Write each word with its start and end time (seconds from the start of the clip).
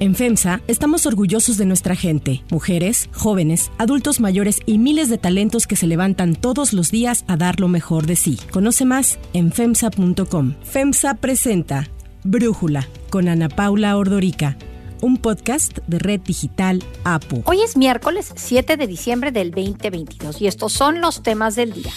En 0.00 0.14
FEMSA 0.14 0.60
estamos 0.68 1.06
orgullosos 1.06 1.56
de 1.56 1.66
nuestra 1.66 1.96
gente, 1.96 2.44
mujeres, 2.50 3.10
jóvenes, 3.12 3.72
adultos 3.78 4.20
mayores 4.20 4.60
y 4.64 4.78
miles 4.78 5.08
de 5.08 5.18
talentos 5.18 5.66
que 5.66 5.74
se 5.74 5.88
levantan 5.88 6.36
todos 6.36 6.72
los 6.72 6.92
días 6.92 7.24
a 7.26 7.36
dar 7.36 7.58
lo 7.58 7.66
mejor 7.66 8.06
de 8.06 8.14
sí. 8.14 8.38
Conoce 8.52 8.84
más 8.84 9.18
en 9.32 9.50
FEMSA.com. 9.50 10.54
FEMSA 10.62 11.14
presenta 11.14 11.88
Brújula 12.22 12.86
con 13.10 13.26
Ana 13.28 13.48
Paula 13.48 13.96
Ordorica 13.96 14.56
un 15.00 15.16
podcast 15.16 15.78
de 15.86 15.98
Red 15.98 16.22
Digital 16.22 16.82
APU. 17.04 17.42
Hoy 17.46 17.62
es 17.62 17.76
miércoles 17.76 18.32
7 18.34 18.76
de 18.76 18.86
diciembre 18.86 19.30
del 19.30 19.52
2022 19.52 20.40
y 20.40 20.48
estos 20.48 20.72
son 20.72 21.00
los 21.00 21.22
temas 21.22 21.54
del 21.54 21.72
día. 21.72 21.92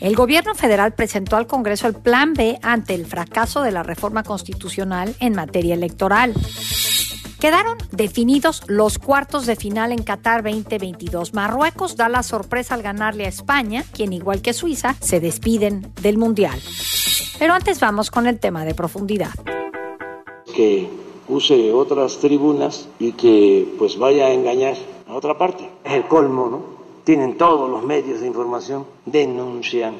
El 0.00 0.16
gobierno 0.16 0.54
federal 0.54 0.94
presentó 0.94 1.36
al 1.36 1.46
Congreso 1.46 1.86
el 1.86 1.94
Plan 1.94 2.34
B 2.34 2.58
ante 2.62 2.94
el 2.94 3.06
fracaso 3.06 3.62
de 3.62 3.70
la 3.70 3.82
reforma 3.82 4.24
constitucional 4.24 5.14
en 5.20 5.34
materia 5.34 5.74
electoral. 5.74 6.34
Quedaron 7.42 7.76
definidos 7.90 8.62
los 8.68 9.00
cuartos 9.00 9.46
de 9.46 9.56
final 9.56 9.90
en 9.90 10.04
Qatar 10.04 10.44
2022. 10.44 11.34
Marruecos 11.34 11.96
da 11.96 12.08
la 12.08 12.22
sorpresa 12.22 12.76
al 12.76 12.82
ganarle 12.82 13.24
a 13.24 13.28
España, 13.28 13.84
quien 13.92 14.12
igual 14.12 14.42
que 14.42 14.52
Suiza 14.52 14.94
se 15.00 15.18
despiden 15.18 15.92
del 16.00 16.18
Mundial. 16.18 16.56
Pero 17.40 17.54
antes 17.54 17.80
vamos 17.80 18.12
con 18.12 18.28
el 18.28 18.38
tema 18.38 18.64
de 18.64 18.76
profundidad. 18.76 19.32
Que 20.54 20.88
use 21.26 21.72
otras 21.72 22.18
tribunas 22.18 22.88
y 23.00 23.10
que 23.10 23.74
pues 23.76 23.98
vaya 23.98 24.26
a 24.26 24.32
engañar 24.32 24.76
a 25.08 25.14
otra 25.16 25.36
parte. 25.36 25.68
Es 25.82 25.94
el 25.94 26.06
colmo, 26.06 26.46
¿no? 26.48 26.62
Tienen 27.02 27.36
todos 27.36 27.68
los 27.68 27.82
medios 27.82 28.20
de 28.20 28.28
información, 28.28 28.86
denuncian, 29.04 29.96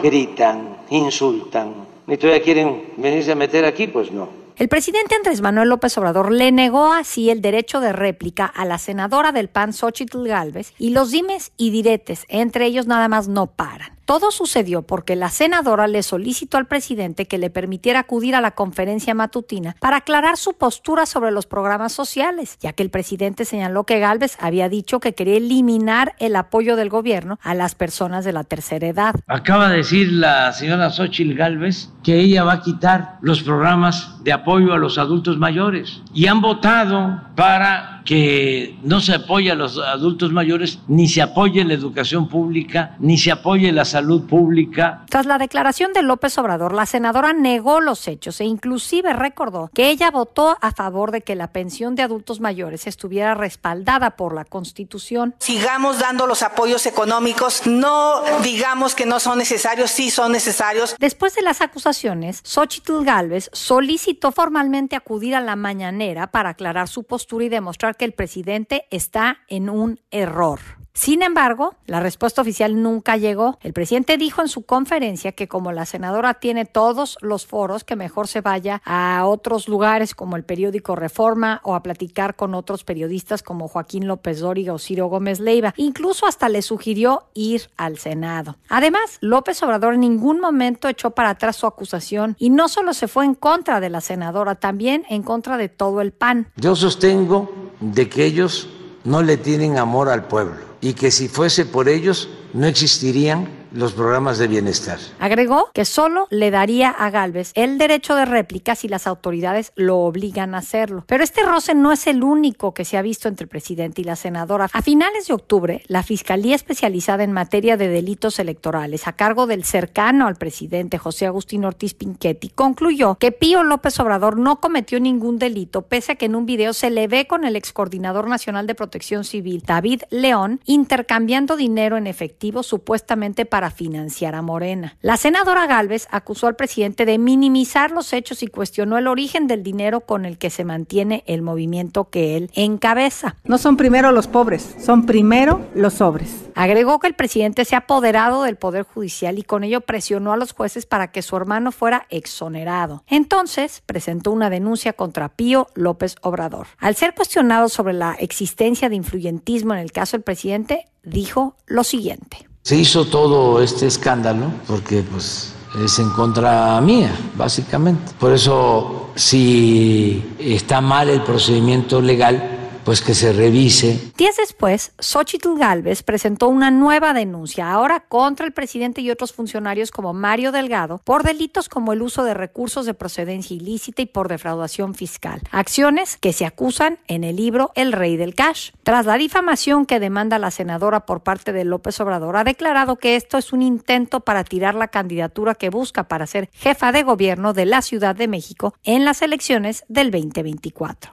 gritan, 0.00 0.76
insultan. 0.90 1.74
¿Y 2.06 2.16
todavía 2.18 2.44
quieren 2.44 2.92
venirse 2.98 3.32
a 3.32 3.34
meter 3.34 3.64
aquí? 3.64 3.88
Pues 3.88 4.12
no. 4.12 4.43
El 4.56 4.68
presidente 4.68 5.16
Andrés 5.16 5.40
Manuel 5.40 5.68
López 5.68 5.98
Obrador 5.98 6.30
le 6.30 6.52
negó 6.52 6.92
así 6.92 7.28
el 7.28 7.40
derecho 7.40 7.80
de 7.80 7.92
réplica 7.92 8.46
a 8.46 8.64
la 8.64 8.78
senadora 8.78 9.32
del 9.32 9.48
PAN 9.48 9.72
Xochitl 9.72 10.28
Galvez 10.28 10.72
y 10.78 10.90
los 10.90 11.10
dimes 11.10 11.50
y 11.56 11.70
diretes 11.70 12.24
entre 12.28 12.66
ellos 12.66 12.86
nada 12.86 13.08
más 13.08 13.26
no 13.26 13.48
paran. 13.48 13.93
Todo 14.04 14.30
sucedió 14.30 14.82
porque 14.82 15.16
la 15.16 15.30
senadora 15.30 15.86
le 15.86 16.02
solicitó 16.02 16.58
al 16.58 16.66
presidente 16.66 17.26
que 17.26 17.38
le 17.38 17.48
permitiera 17.48 18.00
acudir 18.00 18.34
a 18.34 18.42
la 18.42 18.50
conferencia 18.50 19.14
matutina 19.14 19.76
para 19.80 19.98
aclarar 19.98 20.36
su 20.36 20.52
postura 20.52 21.06
sobre 21.06 21.30
los 21.30 21.46
programas 21.46 21.92
sociales, 21.92 22.58
ya 22.60 22.74
que 22.74 22.82
el 22.82 22.90
presidente 22.90 23.46
señaló 23.46 23.84
que 23.84 24.00
Galvez 24.00 24.36
había 24.40 24.68
dicho 24.68 25.00
que 25.00 25.14
quería 25.14 25.38
eliminar 25.38 26.14
el 26.18 26.36
apoyo 26.36 26.76
del 26.76 26.90
gobierno 26.90 27.38
a 27.42 27.54
las 27.54 27.74
personas 27.74 28.26
de 28.26 28.34
la 28.34 28.44
tercera 28.44 28.86
edad. 28.86 29.14
Acaba 29.26 29.70
de 29.70 29.78
decir 29.78 30.12
la 30.12 30.52
señora 30.52 30.90
Xochitl 30.90 31.34
Galvez 31.34 31.88
que 32.02 32.20
ella 32.20 32.44
va 32.44 32.54
a 32.54 32.60
quitar 32.60 33.16
los 33.22 33.42
programas 33.42 34.22
de 34.22 34.32
apoyo 34.32 34.74
a 34.74 34.78
los 34.78 34.98
adultos 34.98 35.38
mayores 35.38 36.02
y 36.12 36.26
han 36.26 36.42
votado 36.42 37.22
para 37.34 38.02
que 38.04 38.76
no 38.82 39.00
se 39.00 39.14
apoye 39.14 39.50
a 39.50 39.54
los 39.54 39.78
adultos 39.78 40.30
mayores, 40.30 40.78
ni 40.88 41.08
se 41.08 41.22
apoye 41.22 41.64
la 41.64 41.74
educación 41.74 42.28
pública, 42.28 42.96
ni 42.98 43.16
se 43.16 43.32
apoye 43.32 43.72
la 43.72 43.84
salud 43.94 44.26
pública. 44.26 45.04
Tras 45.08 45.24
la 45.24 45.38
declaración 45.38 45.92
de 45.92 46.02
López 46.02 46.36
Obrador, 46.38 46.74
la 46.74 46.84
senadora 46.84 47.32
negó 47.32 47.80
los 47.80 48.08
hechos 48.08 48.40
e 48.40 48.44
inclusive 48.44 49.12
recordó 49.12 49.70
que 49.72 49.88
ella 49.88 50.10
votó 50.10 50.58
a 50.60 50.72
favor 50.72 51.12
de 51.12 51.20
que 51.20 51.36
la 51.36 51.52
pensión 51.52 51.94
de 51.94 52.02
adultos 52.02 52.40
mayores 52.40 52.88
estuviera 52.88 53.36
respaldada 53.36 54.16
por 54.16 54.34
la 54.34 54.44
Constitución. 54.44 55.36
Sigamos 55.38 56.00
dando 56.00 56.26
los 56.26 56.42
apoyos 56.42 56.86
económicos, 56.86 57.68
no 57.68 58.20
digamos 58.42 58.96
que 58.96 59.06
no 59.06 59.20
son 59.20 59.38
necesarios, 59.38 59.92
sí 59.92 60.10
son 60.10 60.32
necesarios. 60.32 60.96
Después 60.98 61.36
de 61.36 61.42
las 61.42 61.60
acusaciones, 61.60 62.40
Xochitl 62.42 63.04
Gálvez 63.04 63.48
solicitó 63.52 64.32
formalmente 64.32 64.96
acudir 64.96 65.36
a 65.36 65.40
la 65.40 65.54
mañanera 65.54 66.32
para 66.32 66.50
aclarar 66.50 66.88
su 66.88 67.04
postura 67.04 67.44
y 67.44 67.48
demostrar 67.48 67.96
que 67.96 68.06
el 68.06 68.12
presidente 68.12 68.88
está 68.90 69.38
en 69.46 69.70
un 69.70 70.00
error. 70.10 70.83
Sin 70.96 71.24
embargo, 71.24 71.74
la 71.86 71.98
respuesta 71.98 72.40
oficial 72.40 72.80
nunca 72.80 73.16
llegó. 73.16 73.58
El 73.62 73.72
presidente 73.72 74.16
dijo 74.16 74.42
en 74.42 74.48
su 74.48 74.62
conferencia 74.62 75.32
que 75.32 75.48
como 75.48 75.72
la 75.72 75.86
senadora 75.86 76.34
tiene 76.34 76.66
todos 76.66 77.18
los 77.20 77.46
foros, 77.46 77.82
que 77.82 77.96
mejor 77.96 78.28
se 78.28 78.42
vaya 78.42 78.80
a 78.84 79.26
otros 79.26 79.68
lugares 79.68 80.14
como 80.14 80.36
el 80.36 80.44
periódico 80.44 80.94
Reforma 80.94 81.60
o 81.64 81.74
a 81.74 81.82
platicar 81.82 82.36
con 82.36 82.54
otros 82.54 82.84
periodistas 82.84 83.42
como 83.42 83.66
Joaquín 83.66 84.06
López 84.06 84.38
Dóriga 84.38 84.72
o 84.72 84.78
Ciro 84.78 85.08
Gómez 85.08 85.40
Leiva. 85.40 85.74
Incluso 85.76 86.26
hasta 86.26 86.48
le 86.48 86.62
sugirió 86.62 87.24
ir 87.34 87.70
al 87.76 87.98
Senado. 87.98 88.56
Además, 88.68 89.18
López 89.20 89.60
Obrador 89.64 89.94
en 89.94 90.00
ningún 90.00 90.38
momento 90.38 90.88
echó 90.88 91.10
para 91.10 91.30
atrás 91.30 91.56
su 91.56 91.66
acusación 91.66 92.36
y 92.38 92.50
no 92.50 92.68
solo 92.68 92.94
se 92.94 93.08
fue 93.08 93.24
en 93.24 93.34
contra 93.34 93.80
de 93.80 93.90
la 93.90 94.00
senadora, 94.00 94.54
también 94.54 95.04
en 95.08 95.24
contra 95.24 95.56
de 95.56 95.68
todo 95.68 96.00
el 96.00 96.12
PAN. 96.12 96.46
Yo 96.54 96.76
sostengo 96.76 97.52
de 97.80 98.08
que 98.08 98.24
ellos 98.24 98.68
no 99.02 99.22
le 99.22 99.36
tienen 99.36 99.76
amor 99.76 100.08
al 100.08 100.28
pueblo 100.28 100.73
y 100.84 100.92
que 100.92 101.10
si 101.10 101.28
fuese 101.28 101.64
por 101.64 101.88
ellos 101.88 102.28
no 102.52 102.66
existirían 102.66 103.48
los 103.74 103.92
programas 103.92 104.38
de 104.38 104.48
bienestar. 104.48 104.98
Agregó 105.18 105.70
que 105.74 105.84
solo 105.84 106.26
le 106.30 106.50
daría 106.50 106.90
a 106.90 107.10
Galvez 107.10 107.50
el 107.54 107.76
derecho 107.76 108.14
de 108.14 108.24
réplica 108.24 108.74
si 108.74 108.88
las 108.88 109.06
autoridades 109.06 109.72
lo 109.74 109.98
obligan 109.98 110.54
a 110.54 110.58
hacerlo. 110.58 111.04
Pero 111.06 111.24
este 111.24 111.42
roce 111.42 111.74
no 111.74 111.92
es 111.92 112.06
el 112.06 112.22
único 112.22 112.72
que 112.72 112.84
se 112.84 112.96
ha 112.96 113.02
visto 113.02 113.28
entre 113.28 113.44
el 113.44 113.48
presidente 113.48 114.00
y 114.00 114.04
la 114.04 114.16
senadora. 114.16 114.70
A 114.72 114.82
finales 114.82 115.26
de 115.26 115.34
octubre, 115.34 115.82
la 115.88 116.02
Fiscalía 116.02 116.54
Especializada 116.54 117.24
en 117.24 117.32
Materia 117.32 117.76
de 117.76 117.88
Delitos 117.88 118.38
Electorales, 118.38 119.08
a 119.08 119.12
cargo 119.12 119.46
del 119.46 119.64
cercano 119.64 120.26
al 120.26 120.36
presidente 120.36 120.98
José 120.98 121.26
Agustín 121.26 121.64
Ortiz 121.64 121.94
Pinchetti, 121.94 122.50
concluyó 122.50 123.16
que 123.16 123.32
Pío 123.32 123.64
López 123.64 123.98
Obrador 123.98 124.38
no 124.38 124.60
cometió 124.60 125.00
ningún 125.00 125.38
delito, 125.38 125.82
pese 125.82 126.12
a 126.12 126.14
que 126.14 126.26
en 126.26 126.36
un 126.36 126.46
video 126.46 126.72
se 126.72 126.90
le 126.90 127.08
ve 127.08 127.26
con 127.26 127.44
el 127.44 127.56
excoordinador 127.56 128.28
nacional 128.28 128.66
de 128.66 128.74
protección 128.74 129.24
civil, 129.24 129.62
David 129.66 130.02
León, 130.10 130.60
intercambiando 130.64 131.56
dinero 131.56 131.96
en 131.96 132.06
efectivo 132.06 132.62
supuestamente 132.62 133.46
para 133.46 133.63
financiar 133.70 134.34
a 134.34 134.42
Morena. 134.42 134.96
La 135.00 135.16
senadora 135.16 135.66
Galvez 135.66 136.06
acusó 136.10 136.46
al 136.46 136.56
presidente 136.56 137.06
de 137.06 137.18
minimizar 137.18 137.90
los 137.90 138.12
hechos 138.12 138.42
y 138.42 138.46
cuestionó 138.46 138.98
el 138.98 139.06
origen 139.06 139.46
del 139.46 139.62
dinero 139.62 140.00
con 140.00 140.24
el 140.24 140.38
que 140.38 140.50
se 140.50 140.64
mantiene 140.64 141.24
el 141.26 141.42
movimiento 141.42 142.10
que 142.10 142.36
él 142.36 142.50
encabeza. 142.54 143.36
No 143.44 143.58
son 143.58 143.76
primero 143.76 144.12
los 144.12 144.26
pobres, 144.26 144.76
son 144.78 145.06
primero 145.06 145.66
los 145.74 145.94
sobres. 145.94 146.44
Agregó 146.54 146.98
que 146.98 147.08
el 147.08 147.14
presidente 147.14 147.64
se 147.64 147.74
ha 147.74 147.78
apoderado 147.78 148.44
del 148.44 148.56
Poder 148.56 148.84
Judicial 148.84 149.38
y 149.38 149.42
con 149.42 149.64
ello 149.64 149.80
presionó 149.80 150.32
a 150.32 150.36
los 150.36 150.52
jueces 150.52 150.86
para 150.86 151.10
que 151.10 151.22
su 151.22 151.36
hermano 151.36 151.72
fuera 151.72 152.06
exonerado. 152.10 153.02
Entonces 153.08 153.82
presentó 153.84 154.30
una 154.30 154.50
denuncia 154.50 154.92
contra 154.92 155.30
Pío 155.30 155.68
López 155.74 156.16
Obrador. 156.22 156.68
Al 156.78 156.94
ser 156.94 157.14
cuestionado 157.14 157.68
sobre 157.68 157.94
la 157.94 158.14
existencia 158.14 158.88
de 158.88 158.96
influyentismo 158.96 159.74
en 159.74 159.80
el 159.80 159.92
caso 159.92 160.16
del 160.16 160.24
presidente, 160.24 160.86
dijo 161.02 161.56
lo 161.66 161.84
siguiente. 161.84 162.48
Se 162.66 162.76
hizo 162.76 163.04
todo 163.04 163.60
este 163.60 163.86
escándalo 163.86 164.50
porque 164.66 165.02
pues 165.02 165.52
es 165.84 165.98
en 165.98 166.08
contra 166.08 166.80
mía, 166.80 167.14
básicamente. 167.36 168.12
Por 168.18 168.32
eso, 168.32 169.10
si 169.14 170.34
está 170.38 170.80
mal 170.80 171.10
el 171.10 171.20
procedimiento 171.20 172.00
legal, 172.00 172.63
pues 172.84 173.00
que 173.00 173.14
se 173.14 173.32
revise. 173.32 173.98
Días 174.16 174.36
después, 174.36 174.92
Xochitl 174.98 175.56
Galvez 175.56 176.02
presentó 176.02 176.48
una 176.48 176.70
nueva 176.70 177.12
denuncia, 177.14 177.70
ahora 177.70 178.00
contra 178.00 178.46
el 178.46 178.52
presidente 178.52 179.00
y 179.00 179.10
otros 179.10 179.32
funcionarios 179.32 179.90
como 179.90 180.12
Mario 180.12 180.52
Delgado, 180.52 181.00
por 181.04 181.22
delitos 181.22 181.68
como 181.68 181.92
el 181.92 182.02
uso 182.02 182.24
de 182.24 182.34
recursos 182.34 182.86
de 182.86 182.94
procedencia 182.94 183.56
ilícita 183.56 184.02
y 184.02 184.06
por 184.06 184.28
defraudación 184.28 184.94
fiscal. 184.94 185.40
Acciones 185.50 186.16
que 186.16 186.32
se 186.32 186.46
acusan 186.46 186.98
en 187.08 187.24
el 187.24 187.36
libro 187.36 187.72
El 187.74 187.92
Rey 187.92 188.16
del 188.16 188.34
Cash. 188.34 188.70
Tras 188.82 189.06
la 189.06 189.16
difamación 189.16 189.86
que 189.86 190.00
demanda 190.00 190.38
la 190.38 190.50
senadora 190.50 191.06
por 191.06 191.22
parte 191.22 191.52
de 191.52 191.64
López 191.64 191.98
Obrador, 192.00 192.36
ha 192.36 192.44
declarado 192.44 192.96
que 192.96 193.16
esto 193.16 193.38
es 193.38 193.52
un 193.52 193.62
intento 193.62 194.20
para 194.20 194.44
tirar 194.44 194.74
la 194.74 194.88
candidatura 194.88 195.54
que 195.54 195.70
busca 195.70 196.08
para 196.08 196.26
ser 196.26 196.50
jefa 196.52 196.92
de 196.92 197.02
gobierno 197.02 197.52
de 197.52 197.66
la 197.66 197.82
Ciudad 197.82 198.14
de 198.14 198.28
México 198.28 198.74
en 198.84 199.04
las 199.04 199.22
elecciones 199.22 199.84
del 199.88 200.10
2024. 200.10 201.12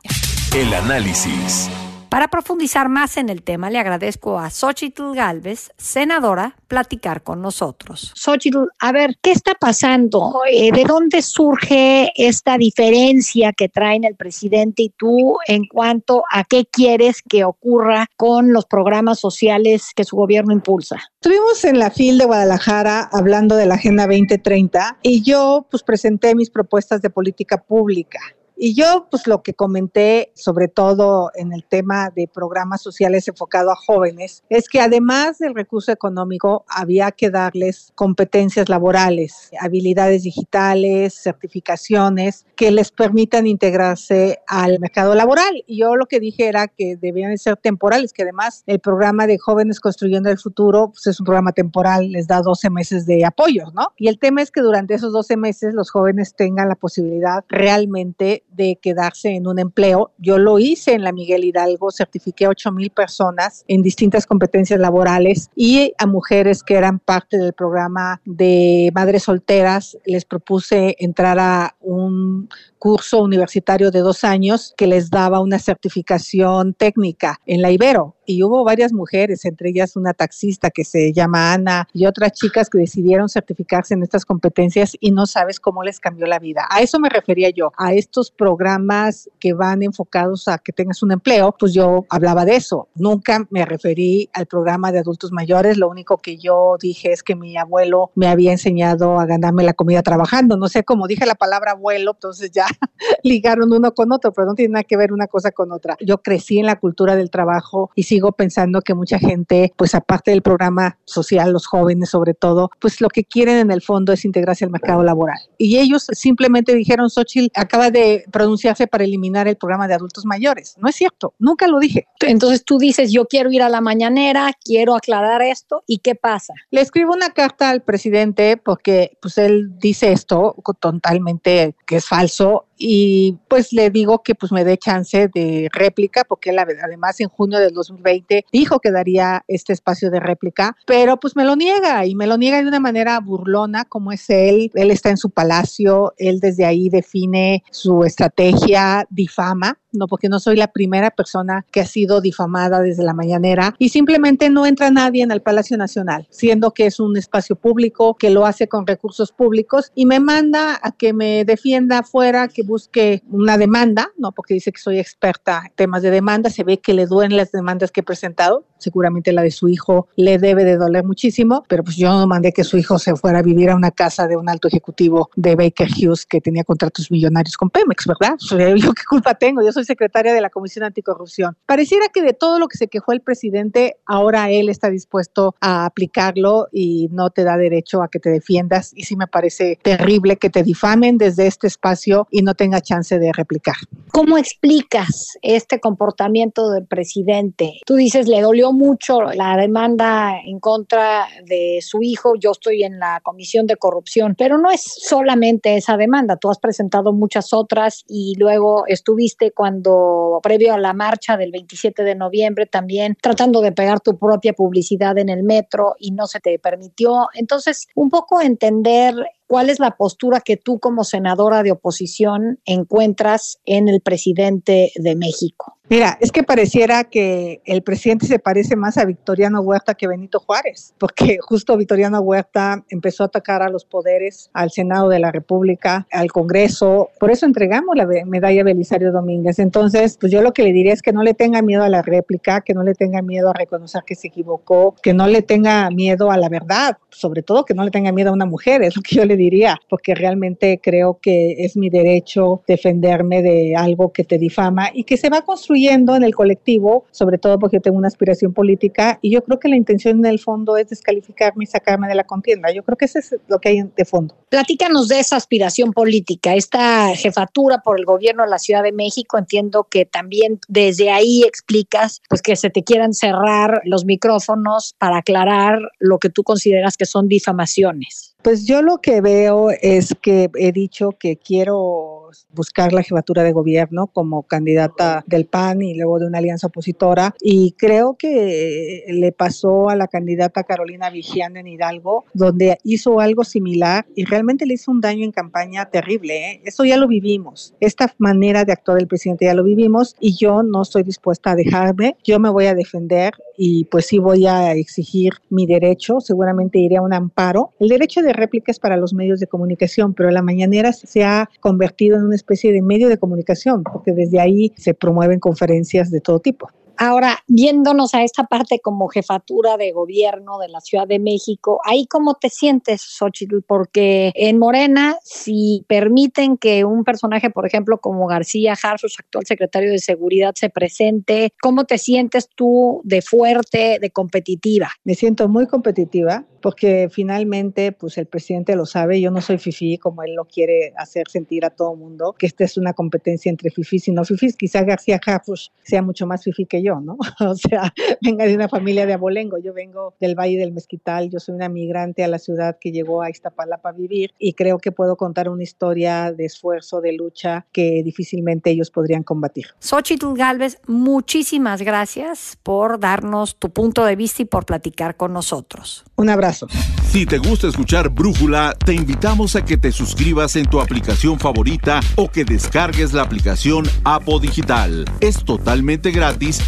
El 0.53 0.73
análisis. 0.73 1.69
Para 2.09 2.27
profundizar 2.27 2.89
más 2.89 3.15
en 3.15 3.29
el 3.29 3.41
tema, 3.41 3.69
le 3.69 3.79
agradezco 3.79 4.37
a 4.37 4.49
Xochitl 4.49 5.13
Galvez, 5.15 5.71
senadora, 5.77 6.57
platicar 6.67 7.23
con 7.23 7.41
nosotros. 7.41 8.11
Xochitl, 8.17 8.65
a 8.79 8.91
ver, 8.91 9.15
¿qué 9.21 9.31
está 9.31 9.53
pasando? 9.55 10.41
Eh, 10.51 10.73
¿De 10.73 10.83
dónde 10.83 11.21
surge 11.21 12.11
esta 12.17 12.57
diferencia 12.57 13.53
que 13.53 13.69
traen 13.69 14.03
el 14.03 14.17
presidente 14.17 14.83
y 14.83 14.89
tú 14.89 15.37
en 15.47 15.67
cuanto 15.67 16.23
a 16.29 16.43
qué 16.43 16.65
quieres 16.65 17.21
que 17.21 17.45
ocurra 17.45 18.07
con 18.17 18.51
los 18.51 18.65
programas 18.65 19.21
sociales 19.21 19.91
que 19.95 20.03
su 20.03 20.17
gobierno 20.17 20.51
impulsa? 20.51 20.97
Estuvimos 21.21 21.63
en 21.63 21.79
la 21.79 21.91
FIL 21.91 22.17
de 22.17 22.25
Guadalajara 22.25 23.07
hablando 23.13 23.55
de 23.55 23.67
la 23.67 23.75
Agenda 23.75 24.05
2030 24.05 24.97
y 25.01 25.23
yo 25.23 25.65
pues 25.71 25.81
presenté 25.81 26.35
mis 26.35 26.49
propuestas 26.49 27.01
de 27.01 27.09
política 27.09 27.63
pública 27.63 28.19
Y 28.63 28.75
yo, 28.75 29.07
pues 29.09 29.25
lo 29.25 29.41
que 29.41 29.55
comenté, 29.55 30.31
sobre 30.35 30.67
todo 30.67 31.31
en 31.33 31.51
el 31.51 31.65
tema 31.65 32.11
de 32.15 32.27
programas 32.27 32.79
sociales 32.79 33.27
enfocados 33.27 33.73
a 33.73 33.75
jóvenes, 33.75 34.43
es 34.49 34.69
que 34.69 34.79
además 34.79 35.39
del 35.39 35.55
recurso 35.55 35.91
económico, 35.91 36.63
había 36.67 37.09
que 37.09 37.31
darles 37.31 37.91
competencias 37.95 38.69
laborales, 38.69 39.49
habilidades 39.59 40.21
digitales, 40.21 41.15
certificaciones 41.15 42.45
que 42.55 42.69
les 42.69 42.91
permitan 42.91 43.47
integrarse 43.47 44.41
al 44.45 44.79
mercado 44.79 45.15
laboral. 45.15 45.63
Y 45.65 45.79
yo 45.79 45.95
lo 45.95 46.05
que 46.05 46.19
dije 46.19 46.47
era 46.47 46.67
que 46.67 46.97
debían 46.97 47.35
ser 47.39 47.57
temporales, 47.57 48.13
que 48.13 48.21
además 48.21 48.61
el 48.67 48.79
programa 48.79 49.25
de 49.25 49.39
jóvenes 49.39 49.79
construyendo 49.79 50.29
el 50.29 50.37
futuro 50.37 50.91
pues 50.91 51.07
es 51.07 51.19
un 51.19 51.25
programa 51.25 51.51
temporal, 51.51 52.11
les 52.11 52.27
da 52.27 52.41
12 52.43 52.69
meses 52.69 53.07
de 53.07 53.25
apoyo, 53.25 53.71
¿no? 53.73 53.87
Y 53.97 54.07
el 54.07 54.19
tema 54.19 54.43
es 54.43 54.51
que 54.51 54.61
durante 54.61 54.93
esos 54.93 55.13
12 55.13 55.35
meses 55.35 55.73
los 55.73 55.89
jóvenes 55.89 56.35
tengan 56.35 56.69
la 56.69 56.75
posibilidad 56.75 57.43
realmente 57.49 58.43
de 58.51 58.77
quedarse 58.81 59.29
en 59.29 59.47
un 59.47 59.59
empleo. 59.59 60.11
Yo 60.17 60.37
lo 60.37 60.59
hice 60.59 60.93
en 60.93 61.03
la 61.03 61.11
Miguel 61.11 61.43
Hidalgo, 61.43 61.91
certifiqué 61.91 62.47
8 62.47 62.71
mil 62.71 62.91
personas 62.91 63.63
en 63.67 63.81
distintas 63.81 64.25
competencias 64.25 64.79
laborales 64.79 65.49
y 65.55 65.93
a 65.97 66.05
mujeres 66.05 66.63
que 66.63 66.75
eran 66.75 66.99
parte 66.99 67.37
del 67.37 67.53
programa 67.53 68.21
de 68.25 68.91
madres 68.93 69.23
solteras 69.23 69.97
les 70.05 70.25
propuse 70.25 70.95
entrar 70.99 71.39
a 71.39 71.75
un 71.79 72.49
curso 72.81 73.21
universitario 73.21 73.91
de 73.91 73.99
dos 73.99 74.23
años 74.23 74.73
que 74.75 74.87
les 74.87 75.11
daba 75.11 75.39
una 75.39 75.59
certificación 75.59 76.73
técnica 76.73 77.39
en 77.45 77.61
la 77.61 77.69
Ibero. 77.69 78.15
Y 78.25 78.41
hubo 78.43 78.63
varias 78.63 78.91
mujeres, 78.91 79.45
entre 79.45 79.69
ellas 79.69 79.95
una 79.95 80.13
taxista 80.13 80.71
que 80.71 80.83
se 80.83 81.13
llama 81.13 81.53
Ana 81.53 81.87
y 81.93 82.07
otras 82.07 82.31
chicas 82.31 82.69
que 82.69 82.79
decidieron 82.79 83.29
certificarse 83.29 83.93
en 83.93 84.01
estas 84.01 84.25
competencias 84.25 84.95
y 84.99 85.11
no 85.11 85.27
sabes 85.27 85.59
cómo 85.59 85.83
les 85.83 85.99
cambió 85.99 86.25
la 86.25 86.39
vida. 86.39 86.65
A 86.71 86.81
eso 86.81 86.99
me 86.99 87.09
refería 87.09 87.51
yo, 87.51 87.71
a 87.77 87.93
estos 87.93 88.31
programas 88.31 89.29
que 89.39 89.53
van 89.53 89.83
enfocados 89.83 90.47
a 90.47 90.57
que 90.57 90.71
tengas 90.71 91.03
un 91.03 91.11
empleo, 91.11 91.53
pues 91.59 91.73
yo 91.73 92.05
hablaba 92.09 92.45
de 92.45 92.55
eso. 92.55 92.87
Nunca 92.95 93.45
me 93.51 93.63
referí 93.65 94.27
al 94.33 94.47
programa 94.47 94.91
de 94.91 94.99
adultos 94.99 95.31
mayores, 95.31 95.77
lo 95.77 95.87
único 95.87 96.17
que 96.17 96.37
yo 96.37 96.77
dije 96.79 97.11
es 97.11 97.21
que 97.21 97.35
mi 97.35 97.57
abuelo 97.57 98.09
me 98.15 98.27
había 98.27 98.51
enseñado 98.51 99.19
a 99.19 99.27
ganarme 99.27 99.63
la 99.63 99.73
comida 99.73 100.01
trabajando. 100.01 100.57
No 100.57 100.67
sé 100.67 100.83
cómo 100.83 101.05
dije 101.05 101.27
la 101.27 101.35
palabra 101.35 101.73
abuelo, 101.73 102.11
entonces 102.15 102.49
ya 102.49 102.65
ligaron 103.23 103.71
uno 103.71 103.93
con 103.93 104.11
otro, 104.11 104.31
pero 104.31 104.47
no 104.47 104.55
tiene 104.55 104.73
nada 104.73 104.83
que 104.83 104.97
ver 104.97 105.13
una 105.13 105.27
cosa 105.27 105.51
con 105.51 105.71
otra. 105.71 105.97
Yo 105.99 106.19
crecí 106.19 106.59
en 106.59 106.65
la 106.65 106.79
cultura 106.79 107.15
del 107.15 107.29
trabajo 107.29 107.91
y 107.95 108.03
sigo 108.03 108.31
pensando 108.31 108.81
que 108.81 108.93
mucha 108.93 109.19
gente, 109.19 109.73
pues 109.75 109.95
aparte 109.95 110.31
del 110.31 110.41
programa 110.41 110.97
social, 111.05 111.51
los 111.51 111.67
jóvenes 111.67 112.09
sobre 112.09 112.33
todo, 112.33 112.69
pues 112.79 113.01
lo 113.01 113.09
que 113.09 113.23
quieren 113.23 113.57
en 113.57 113.71
el 113.71 113.81
fondo 113.81 114.13
es 114.13 114.25
integrarse 114.25 114.65
al 114.65 114.71
mercado 114.71 115.03
laboral. 115.03 115.37
Y 115.57 115.77
ellos 115.77 116.07
simplemente 116.11 116.75
dijeron, 116.75 117.09
Xochitl 117.09 117.51
acaba 117.55 117.91
de 117.91 118.25
pronunciarse 118.31 118.87
para 118.87 119.03
eliminar 119.03 119.47
el 119.47 119.57
programa 119.57 119.87
de 119.87 119.93
adultos 119.93 120.25
mayores. 120.25 120.75
No 120.77 120.89
es 120.89 120.95
cierto, 120.95 121.33
nunca 121.39 121.67
lo 121.67 121.79
dije. 121.79 122.07
Entonces 122.21 122.63
tú 122.63 122.77
dices, 122.77 123.11
yo 123.11 123.25
quiero 123.25 123.51
ir 123.51 123.61
a 123.61 123.69
la 123.69 123.81
mañanera, 123.81 124.51
quiero 124.63 124.95
aclarar 124.95 125.41
esto, 125.41 125.83
¿y 125.87 125.99
qué 125.99 126.15
pasa? 126.15 126.53
Le 126.69 126.81
escribo 126.81 127.13
una 127.13 127.29
carta 127.29 127.69
al 127.69 127.81
presidente 127.81 128.57
porque 128.57 129.17
pues 129.21 129.37
él 129.37 129.77
dice 129.79 130.11
esto 130.11 130.55
totalmente 130.79 131.75
que 131.85 131.97
es 131.97 132.07
falso 132.07 132.60
not 132.61 132.70
y 132.81 133.37
pues 133.47 133.73
le 133.73 133.91
digo 133.91 134.23
que 134.23 134.33
pues 134.33 134.51
me 134.51 134.65
dé 134.65 134.77
chance 134.77 135.29
de 135.33 135.69
réplica 135.71 136.23
porque 136.23 136.49
él 136.49 136.59
además 136.59 137.19
en 137.19 137.29
junio 137.29 137.59
del 137.59 137.73
2020 137.73 138.45
dijo 138.51 138.79
que 138.79 138.91
daría 138.91 139.43
este 139.47 139.73
espacio 139.73 140.09
de 140.09 140.19
réplica, 140.19 140.75
pero 140.87 141.17
pues 141.17 141.35
me 141.35 141.45
lo 141.45 141.55
niega 141.55 142.05
y 142.05 142.15
me 142.15 142.25
lo 142.25 142.37
niega 142.37 142.61
de 142.61 142.67
una 142.67 142.79
manera 142.79 143.19
burlona 143.19 143.85
como 143.85 144.11
es 144.11 144.29
él, 144.29 144.71
él 144.73 144.89
está 144.89 145.11
en 145.11 145.17
su 145.17 145.29
palacio, 145.29 146.13
él 146.17 146.39
desde 146.39 146.65
ahí 146.65 146.89
define 146.89 147.63
su 147.69 148.03
estrategia, 148.03 149.05
difama, 149.09 149.77
no 149.91 150.07
porque 150.07 150.29
no 150.29 150.39
soy 150.39 150.55
la 150.55 150.71
primera 150.71 151.11
persona 151.11 151.65
que 151.71 151.81
ha 151.81 151.85
sido 151.85 152.21
difamada 152.21 152.81
desde 152.81 153.03
la 153.03 153.13
mañanera 153.13 153.75
y 153.77 153.89
simplemente 153.89 154.49
no 154.49 154.65
entra 154.65 154.91
nadie 154.91 155.23
en 155.23 155.31
el 155.31 155.41
Palacio 155.41 155.77
Nacional, 155.77 156.27
siendo 156.29 156.71
que 156.71 156.85
es 156.85 156.99
un 156.99 157.17
espacio 157.17 157.55
público 157.55 158.15
que 158.15 158.29
lo 158.29 158.45
hace 158.45 158.67
con 158.67 158.87
recursos 158.87 159.31
públicos 159.31 159.91
y 159.95 160.05
me 160.05 160.19
manda 160.19 160.79
a 160.81 160.91
que 160.91 161.13
me 161.13 161.45
defienda 161.45 162.03
fuera, 162.03 162.47
que 162.47 162.63
busque 162.71 163.21
una 163.29 163.57
demanda, 163.57 164.11
no 164.17 164.31
porque 164.31 164.53
dice 164.53 164.71
que 164.71 164.79
soy 164.79 164.97
experta 164.97 165.63
en 165.67 165.73
temas 165.75 166.01
de 166.01 166.09
demanda, 166.09 166.49
se 166.49 166.63
ve 166.63 166.79
que 166.79 166.93
le 166.93 167.05
duelen 167.05 167.37
las 167.37 167.51
demandas 167.51 167.91
que 167.91 167.99
he 167.99 168.03
presentado, 168.03 168.65
seguramente 168.81 169.31
la 169.31 169.41
de 169.41 169.51
su 169.51 169.69
hijo 169.69 170.07
le 170.15 170.37
debe 170.37 170.63
de 170.63 170.77
doler 170.77 171.03
muchísimo, 171.03 171.63
pero 171.67 171.83
pues 171.83 171.95
yo 171.95 172.09
no 172.11 172.27
mandé 172.27 172.51
que 172.51 172.63
su 172.63 172.77
hijo 172.77 172.99
se 172.99 173.15
fuera 173.15 173.39
a 173.39 173.41
vivir 173.41 173.69
a 173.69 173.75
una 173.75 173.91
casa 173.91 174.27
de 174.27 174.35
un 174.35 174.49
alto 174.49 174.67
ejecutivo 174.67 175.29
de 175.35 175.55
Baker 175.55 175.87
Hughes 175.89 176.25
que 176.25 176.41
tenía 176.41 176.63
contratos 176.63 177.11
millonarios 177.11 177.57
con 177.57 177.69
Pemex, 177.69 178.07
¿verdad? 178.07 178.37
Yo 178.77 178.93
qué 178.93 179.03
culpa 179.07 179.35
tengo, 179.35 179.61
yo 179.63 179.71
soy 179.71 179.85
secretaria 179.85 180.33
de 180.33 180.41
la 180.41 180.49
Comisión 180.49 180.85
Anticorrupción. 180.85 181.55
Pareciera 181.65 182.07
que 182.13 182.21
de 182.21 182.33
todo 182.33 182.59
lo 182.59 182.67
que 182.67 182.77
se 182.77 182.87
quejó 182.87 183.11
el 183.11 183.21
presidente, 183.21 183.97
ahora 184.05 184.49
él 184.49 184.69
está 184.69 184.89
dispuesto 184.89 185.55
a 185.61 185.85
aplicarlo 185.85 186.67
y 186.71 187.09
no 187.11 187.29
te 187.29 187.43
da 187.43 187.57
derecho 187.57 188.01
a 188.01 188.09
que 188.09 188.19
te 188.19 188.29
defiendas 188.29 188.91
y 188.95 189.03
sí 189.03 189.15
me 189.15 189.27
parece 189.27 189.79
terrible 189.81 190.37
que 190.37 190.49
te 190.49 190.63
difamen 190.63 191.17
desde 191.17 191.47
este 191.47 191.67
espacio 191.67 192.27
y 192.31 192.41
no 192.41 192.55
tenga 192.55 192.81
chance 192.81 193.17
de 193.19 193.31
replicar. 193.33 193.75
¿Cómo 194.11 194.37
explicas 194.37 195.37
este 195.41 195.79
comportamiento 195.79 196.71
del 196.71 196.85
presidente? 196.85 197.79
Tú 197.85 197.95
dices, 197.95 198.27
le 198.27 198.41
dolió 198.41 198.70
mucho 198.73 199.21
la 199.21 199.55
demanda 199.57 200.39
en 200.45 200.59
contra 200.59 201.27
de 201.45 201.79
su 201.81 202.01
hijo, 202.01 202.33
yo 202.35 202.51
estoy 202.51 202.83
en 202.83 202.99
la 202.99 203.19
Comisión 203.21 203.67
de 203.67 203.77
Corrupción, 203.77 204.35
pero 204.37 204.57
no 204.57 204.71
es 204.71 204.81
solamente 204.81 205.75
esa 205.75 205.97
demanda, 205.97 206.37
tú 206.37 206.49
has 206.49 206.59
presentado 206.59 207.13
muchas 207.13 207.53
otras 207.53 208.03
y 208.07 208.35
luego 208.37 208.85
estuviste 208.87 209.51
cuando, 209.51 210.39
previo 210.43 210.73
a 210.73 210.79
la 210.79 210.93
marcha 210.93 211.37
del 211.37 211.51
27 211.51 212.03
de 212.03 212.15
noviembre, 212.15 212.65
también 212.65 213.17
tratando 213.21 213.61
de 213.61 213.71
pegar 213.71 213.99
tu 213.99 214.17
propia 214.17 214.53
publicidad 214.53 215.17
en 215.17 215.29
el 215.29 215.43
metro 215.43 215.95
y 215.99 216.11
no 216.11 216.27
se 216.27 216.39
te 216.39 216.57
permitió. 216.59 217.27
Entonces, 217.33 217.87
un 217.95 218.09
poco 218.09 218.41
entender 218.41 219.15
¿Cuál 219.51 219.69
es 219.69 219.81
la 219.81 219.97
postura 219.97 220.39
que 220.39 220.55
tú 220.55 220.79
como 220.79 221.03
senadora 221.03 221.61
de 221.61 221.73
oposición 221.73 222.61
encuentras 222.63 223.59
en 223.65 223.89
el 223.89 223.99
presidente 223.99 224.93
de 224.95 225.17
México? 225.17 225.77
Mira, 225.91 226.17
es 226.21 226.31
que 226.31 226.43
pareciera 226.43 227.03
que 227.03 227.61
el 227.65 227.81
presidente 227.81 228.25
se 228.25 228.39
parece 228.39 228.77
más 228.77 228.97
a 228.97 229.03
Victoriano 229.03 229.59
Huerta 229.59 229.93
que 229.93 230.07
Benito 230.07 230.39
Juárez, 230.39 230.95
porque 230.97 231.37
justo 231.41 231.75
Victoriano 231.75 232.21
Huerta 232.21 232.85
empezó 232.87 233.23
a 233.23 233.25
atacar 233.25 233.61
a 233.61 233.67
los 233.67 233.83
poderes, 233.83 234.49
al 234.53 234.71
Senado 234.71 235.09
de 235.09 235.19
la 235.19 235.33
República, 235.33 236.07
al 236.09 236.31
Congreso. 236.31 237.09
Por 237.19 237.29
eso 237.29 237.45
entregamos 237.45 237.97
la 237.97 238.07
medalla 238.25 238.63
Belisario 238.63 239.11
Domínguez. 239.11 239.59
Entonces, 239.59 240.17
pues 240.17 240.31
yo 240.31 240.41
lo 240.41 240.53
que 240.53 240.63
le 240.63 240.71
diría 240.71 240.93
es 240.93 241.01
que 241.01 241.11
no 241.11 241.23
le 241.23 241.33
tenga 241.33 241.61
miedo 241.61 241.83
a 241.83 241.89
la 241.89 242.01
réplica, 242.01 242.61
que 242.61 242.73
no 242.73 242.83
le 242.83 242.93
tenga 242.93 243.21
miedo 243.21 243.49
a 243.49 243.53
reconocer 243.53 244.03
que 244.07 244.15
se 244.15 244.29
equivocó, 244.29 244.95
que 245.03 245.13
no 245.13 245.27
le 245.27 245.41
tenga 245.41 245.89
miedo 245.89 246.31
a 246.31 246.37
la 246.37 246.47
verdad, 246.47 246.99
sobre 247.09 247.43
todo 247.43 247.65
que 247.65 247.73
no 247.73 247.83
le 247.83 247.91
tenga 247.91 248.13
miedo 248.13 248.29
a 248.29 248.33
una 248.33 248.45
mujer, 248.45 248.81
es 248.81 248.95
lo 248.95 249.01
que 249.01 249.17
yo 249.17 249.25
le 249.25 249.35
diría, 249.35 249.77
porque 249.89 250.15
realmente 250.15 250.79
creo 250.81 251.19
que 251.21 251.65
es 251.65 251.75
mi 251.75 251.89
derecho 251.89 252.63
defenderme 252.65 253.41
de 253.41 253.75
algo 253.75 254.13
que 254.13 254.23
te 254.23 254.37
difama 254.37 254.89
y 254.93 255.03
que 255.03 255.17
se 255.17 255.29
va 255.29 255.41
en 255.89 256.23
el 256.23 256.35
colectivo, 256.35 257.05
sobre 257.11 257.37
todo 257.37 257.59
porque 257.59 257.77
yo 257.77 257.81
tengo 257.81 257.97
una 257.97 258.07
aspiración 258.07 258.53
política 258.53 259.19
y 259.21 259.31
yo 259.31 259.43
creo 259.43 259.59
que 259.59 259.69
la 259.69 259.75
intención 259.75 260.19
en 260.19 260.25
el 260.25 260.39
fondo 260.39 260.77
es 260.77 260.89
descalificarme 260.89 261.63
y 261.63 261.67
sacarme 261.67 262.07
de 262.07 262.15
la 262.15 262.23
contienda. 262.23 262.71
Yo 262.71 262.83
creo 262.83 262.97
que 262.97 263.05
eso 263.05 263.19
es 263.19 263.35
lo 263.47 263.59
que 263.59 263.69
hay 263.69 263.83
de 263.95 264.05
fondo. 264.05 264.35
Platícanos 264.49 265.07
de 265.07 265.19
esa 265.19 265.35
aspiración 265.35 265.93
política, 265.93 266.55
esta 266.55 267.15
jefatura 267.15 267.79
por 267.79 267.99
el 267.99 268.05
gobierno 268.05 268.43
de 268.43 268.49
la 268.49 268.59
Ciudad 268.59 268.83
de 268.83 268.91
México. 268.91 269.37
Entiendo 269.37 269.87
que 269.89 270.05
también 270.05 270.59
desde 270.67 271.11
ahí 271.11 271.43
explicas 271.43 272.21
pues 272.29 272.41
que 272.41 272.55
se 272.55 272.69
te 272.69 272.83
quieran 272.83 273.13
cerrar 273.13 273.81
los 273.85 274.05
micrófonos 274.05 274.95
para 274.97 275.17
aclarar 275.17 275.79
lo 275.99 276.19
que 276.19 276.29
tú 276.29 276.43
consideras 276.43 276.97
que 276.97 277.05
son 277.05 277.27
difamaciones. 277.27 278.35
Pues 278.41 278.65
yo 278.65 278.81
lo 278.81 278.97
que 278.97 279.21
veo 279.21 279.69
es 279.69 280.15
que 280.19 280.49
he 280.55 280.71
dicho 280.71 281.11
que 281.11 281.37
quiero 281.37 282.10
buscar 282.53 282.93
la 282.93 283.03
jefatura 283.03 283.43
de 283.43 283.51
gobierno 283.51 284.07
como 284.07 284.43
candidata 284.43 285.23
del 285.27 285.45
PAN 285.45 285.81
y 285.81 285.95
luego 285.95 286.19
de 286.19 286.27
una 286.27 286.39
alianza 286.39 286.67
opositora 286.67 287.35
y 287.39 287.73
creo 287.73 288.15
que 288.17 289.05
le 289.07 289.31
pasó 289.31 289.89
a 289.89 289.95
la 289.95 290.07
candidata 290.07 290.63
Carolina 290.63 291.09
Vigiano 291.09 291.59
en 291.59 291.67
Hidalgo 291.67 292.25
donde 292.33 292.77
hizo 292.83 293.19
algo 293.19 293.43
similar 293.43 294.05
y 294.15 294.25
realmente 294.25 294.65
le 294.65 294.75
hizo 294.75 294.91
un 294.91 295.01
daño 295.01 295.23
en 295.23 295.31
campaña 295.31 295.89
terrible. 295.89 296.51
¿eh? 296.51 296.61
Eso 296.65 296.85
ya 296.85 296.97
lo 296.97 297.07
vivimos. 297.07 297.73
Esta 297.79 298.13
manera 298.17 298.65
de 298.65 298.73
actuar 298.73 298.97
del 298.97 299.07
presidente 299.07 299.45
ya 299.45 299.53
lo 299.53 299.63
vivimos 299.63 300.15
y 300.19 300.35
yo 300.35 300.63
no 300.63 300.81
estoy 300.81 301.03
dispuesta 301.03 301.51
a 301.51 301.55
dejarme. 301.55 302.17
Yo 302.23 302.39
me 302.39 302.49
voy 302.49 302.65
a 302.65 302.75
defender 302.75 303.33
y 303.57 303.85
pues 303.85 304.07
sí 304.07 304.19
voy 304.19 304.47
a 304.47 304.73
exigir 304.73 305.33
mi 305.49 305.65
derecho. 305.65 306.19
Seguramente 306.19 306.79
iré 306.79 306.97
a 306.97 307.01
un 307.01 307.13
amparo. 307.13 307.73
El 307.79 307.89
derecho 307.89 308.21
de 308.21 308.33
réplicas 308.33 308.79
para 308.79 308.97
los 308.97 309.13
medios 309.13 309.39
de 309.39 309.47
comunicación, 309.47 310.13
pero 310.13 310.31
la 310.31 310.41
mañanera 310.41 310.93
se 310.93 311.23
ha 311.23 311.49
convertido 311.59 312.17
en 312.17 312.20
una 312.23 312.35
especie 312.35 312.71
de 312.71 312.81
medio 312.81 313.09
de 313.09 313.17
comunicación, 313.17 313.83
porque 313.83 314.11
desde 314.13 314.39
ahí 314.39 314.73
se 314.77 314.93
promueven 314.93 315.39
conferencias 315.39 316.11
de 316.11 316.21
todo 316.21 316.39
tipo 316.39 316.69
Ahora, 317.03 317.39
viéndonos 317.47 318.13
a 318.13 318.21
esta 318.21 318.43
parte 318.43 318.79
como 318.79 319.07
jefatura 319.07 319.75
de 319.75 319.91
gobierno 319.91 320.59
de 320.59 320.67
la 320.67 320.81
Ciudad 320.81 321.07
de 321.07 321.17
México, 321.17 321.79
¿ahí 321.83 322.05
cómo 322.05 322.35
te 322.35 322.51
sientes, 322.51 323.01
Xochitl? 323.01 323.63
Porque 323.65 324.31
en 324.35 324.59
Morena, 324.59 325.17
si 325.23 325.83
permiten 325.87 326.57
que 326.57 326.85
un 326.85 327.03
personaje, 327.03 327.49
por 327.49 327.65
ejemplo, 327.65 327.97
como 327.97 328.27
García 328.27 328.75
Harfuch, 328.79 329.15
actual 329.17 329.47
secretario 329.47 329.89
de 329.89 329.97
Seguridad, 329.97 330.53
se 330.53 330.69
presente, 330.69 331.55
¿cómo 331.59 331.85
te 331.85 331.97
sientes 331.97 332.47
tú 332.53 333.01
de 333.03 333.23
fuerte, 333.23 333.97
de 333.99 334.11
competitiva? 334.11 334.91
Me 335.03 335.15
siento 335.15 335.47
muy 335.47 335.65
competitiva 335.65 336.45
porque 336.61 337.09
finalmente, 337.11 337.91
pues 337.91 338.17
el 338.17 338.27
presidente 338.27 338.75
lo 338.75 338.85
sabe, 338.85 339.19
yo 339.19 339.31
no 339.31 339.41
soy 339.41 339.57
FIFI 339.57 339.97
como 339.97 340.23
él 340.23 340.35
lo 340.35 340.45
quiere 340.45 340.93
hacer 340.95 341.27
sentir 341.27 341.65
a 341.65 341.71
todo 341.71 341.95
mundo, 341.95 342.35
que 342.37 342.45
esta 342.45 342.63
es 342.63 342.77
una 342.77 342.93
competencia 342.93 343.49
entre 343.49 343.71
FIFIs 343.71 344.07
y 344.07 344.11
no 344.11 344.23
FIFIs. 344.23 344.55
Quizá 344.55 344.83
García 344.83 345.19
Harfuch 345.25 345.71
sea 345.83 346.01
mucho 346.01 346.25
más 346.27 346.43
FIFI 346.43 346.65
que 346.67 346.83
yo, 346.83 346.90
¿no? 346.99 347.17
o 347.39 347.55
sea, 347.55 347.93
venga 348.21 348.45
de 348.45 348.55
una 348.55 348.67
familia 348.67 349.05
de 349.05 349.13
abolengo, 349.13 349.57
yo 349.57 349.73
vengo 349.73 350.15
del 350.19 350.35
Valle 350.35 350.57
del 350.57 350.73
Mezquital, 350.73 351.29
yo 351.29 351.39
soy 351.39 351.55
una 351.55 351.69
migrante 351.69 352.23
a 352.23 352.27
la 352.27 352.39
ciudad 352.39 352.77
que 352.79 352.91
llegó 352.91 353.21
a 353.21 353.29
Iztapalapa 353.29 353.89
a 353.89 353.93
vivir 353.93 354.33
y 354.37 354.53
creo 354.53 354.79
que 354.79 354.91
puedo 354.91 355.15
contar 355.15 355.49
una 355.49 355.63
historia 355.63 356.31
de 356.33 356.45
esfuerzo, 356.45 357.01
de 357.01 357.13
lucha 357.13 357.65
que 357.71 358.01
difícilmente 358.03 358.71
ellos 358.71 358.91
podrían 358.91 359.23
combatir. 359.23 359.67
Xochitl 359.79 360.33
Galvez, 360.33 360.79
muchísimas 360.87 361.81
gracias 361.81 362.57
por 362.63 362.99
darnos 362.99 363.55
tu 363.57 363.69
punto 363.69 364.05
de 364.05 364.15
vista 364.15 364.41
y 364.41 364.45
por 364.45 364.65
platicar 364.65 365.15
con 365.15 365.33
nosotros. 365.33 366.03
Un 366.15 366.29
abrazo. 366.29 366.67
Si 367.11 367.25
te 367.25 367.39
gusta 367.39 367.67
escuchar 367.67 368.09
Brújula, 368.09 368.73
te 368.85 368.93
invitamos 368.93 369.55
a 369.55 369.65
que 369.65 369.77
te 369.77 369.91
suscribas 369.91 370.55
en 370.55 370.65
tu 370.65 370.79
aplicación 370.79 371.39
favorita 371.39 371.99
o 372.15 372.29
que 372.29 372.45
descargues 372.45 373.13
la 373.13 373.23
aplicación 373.23 373.85
Apo 374.03 374.39
Digital. 374.39 375.05
Es 375.19 375.43
totalmente 375.43 376.11
gratis 376.11 376.61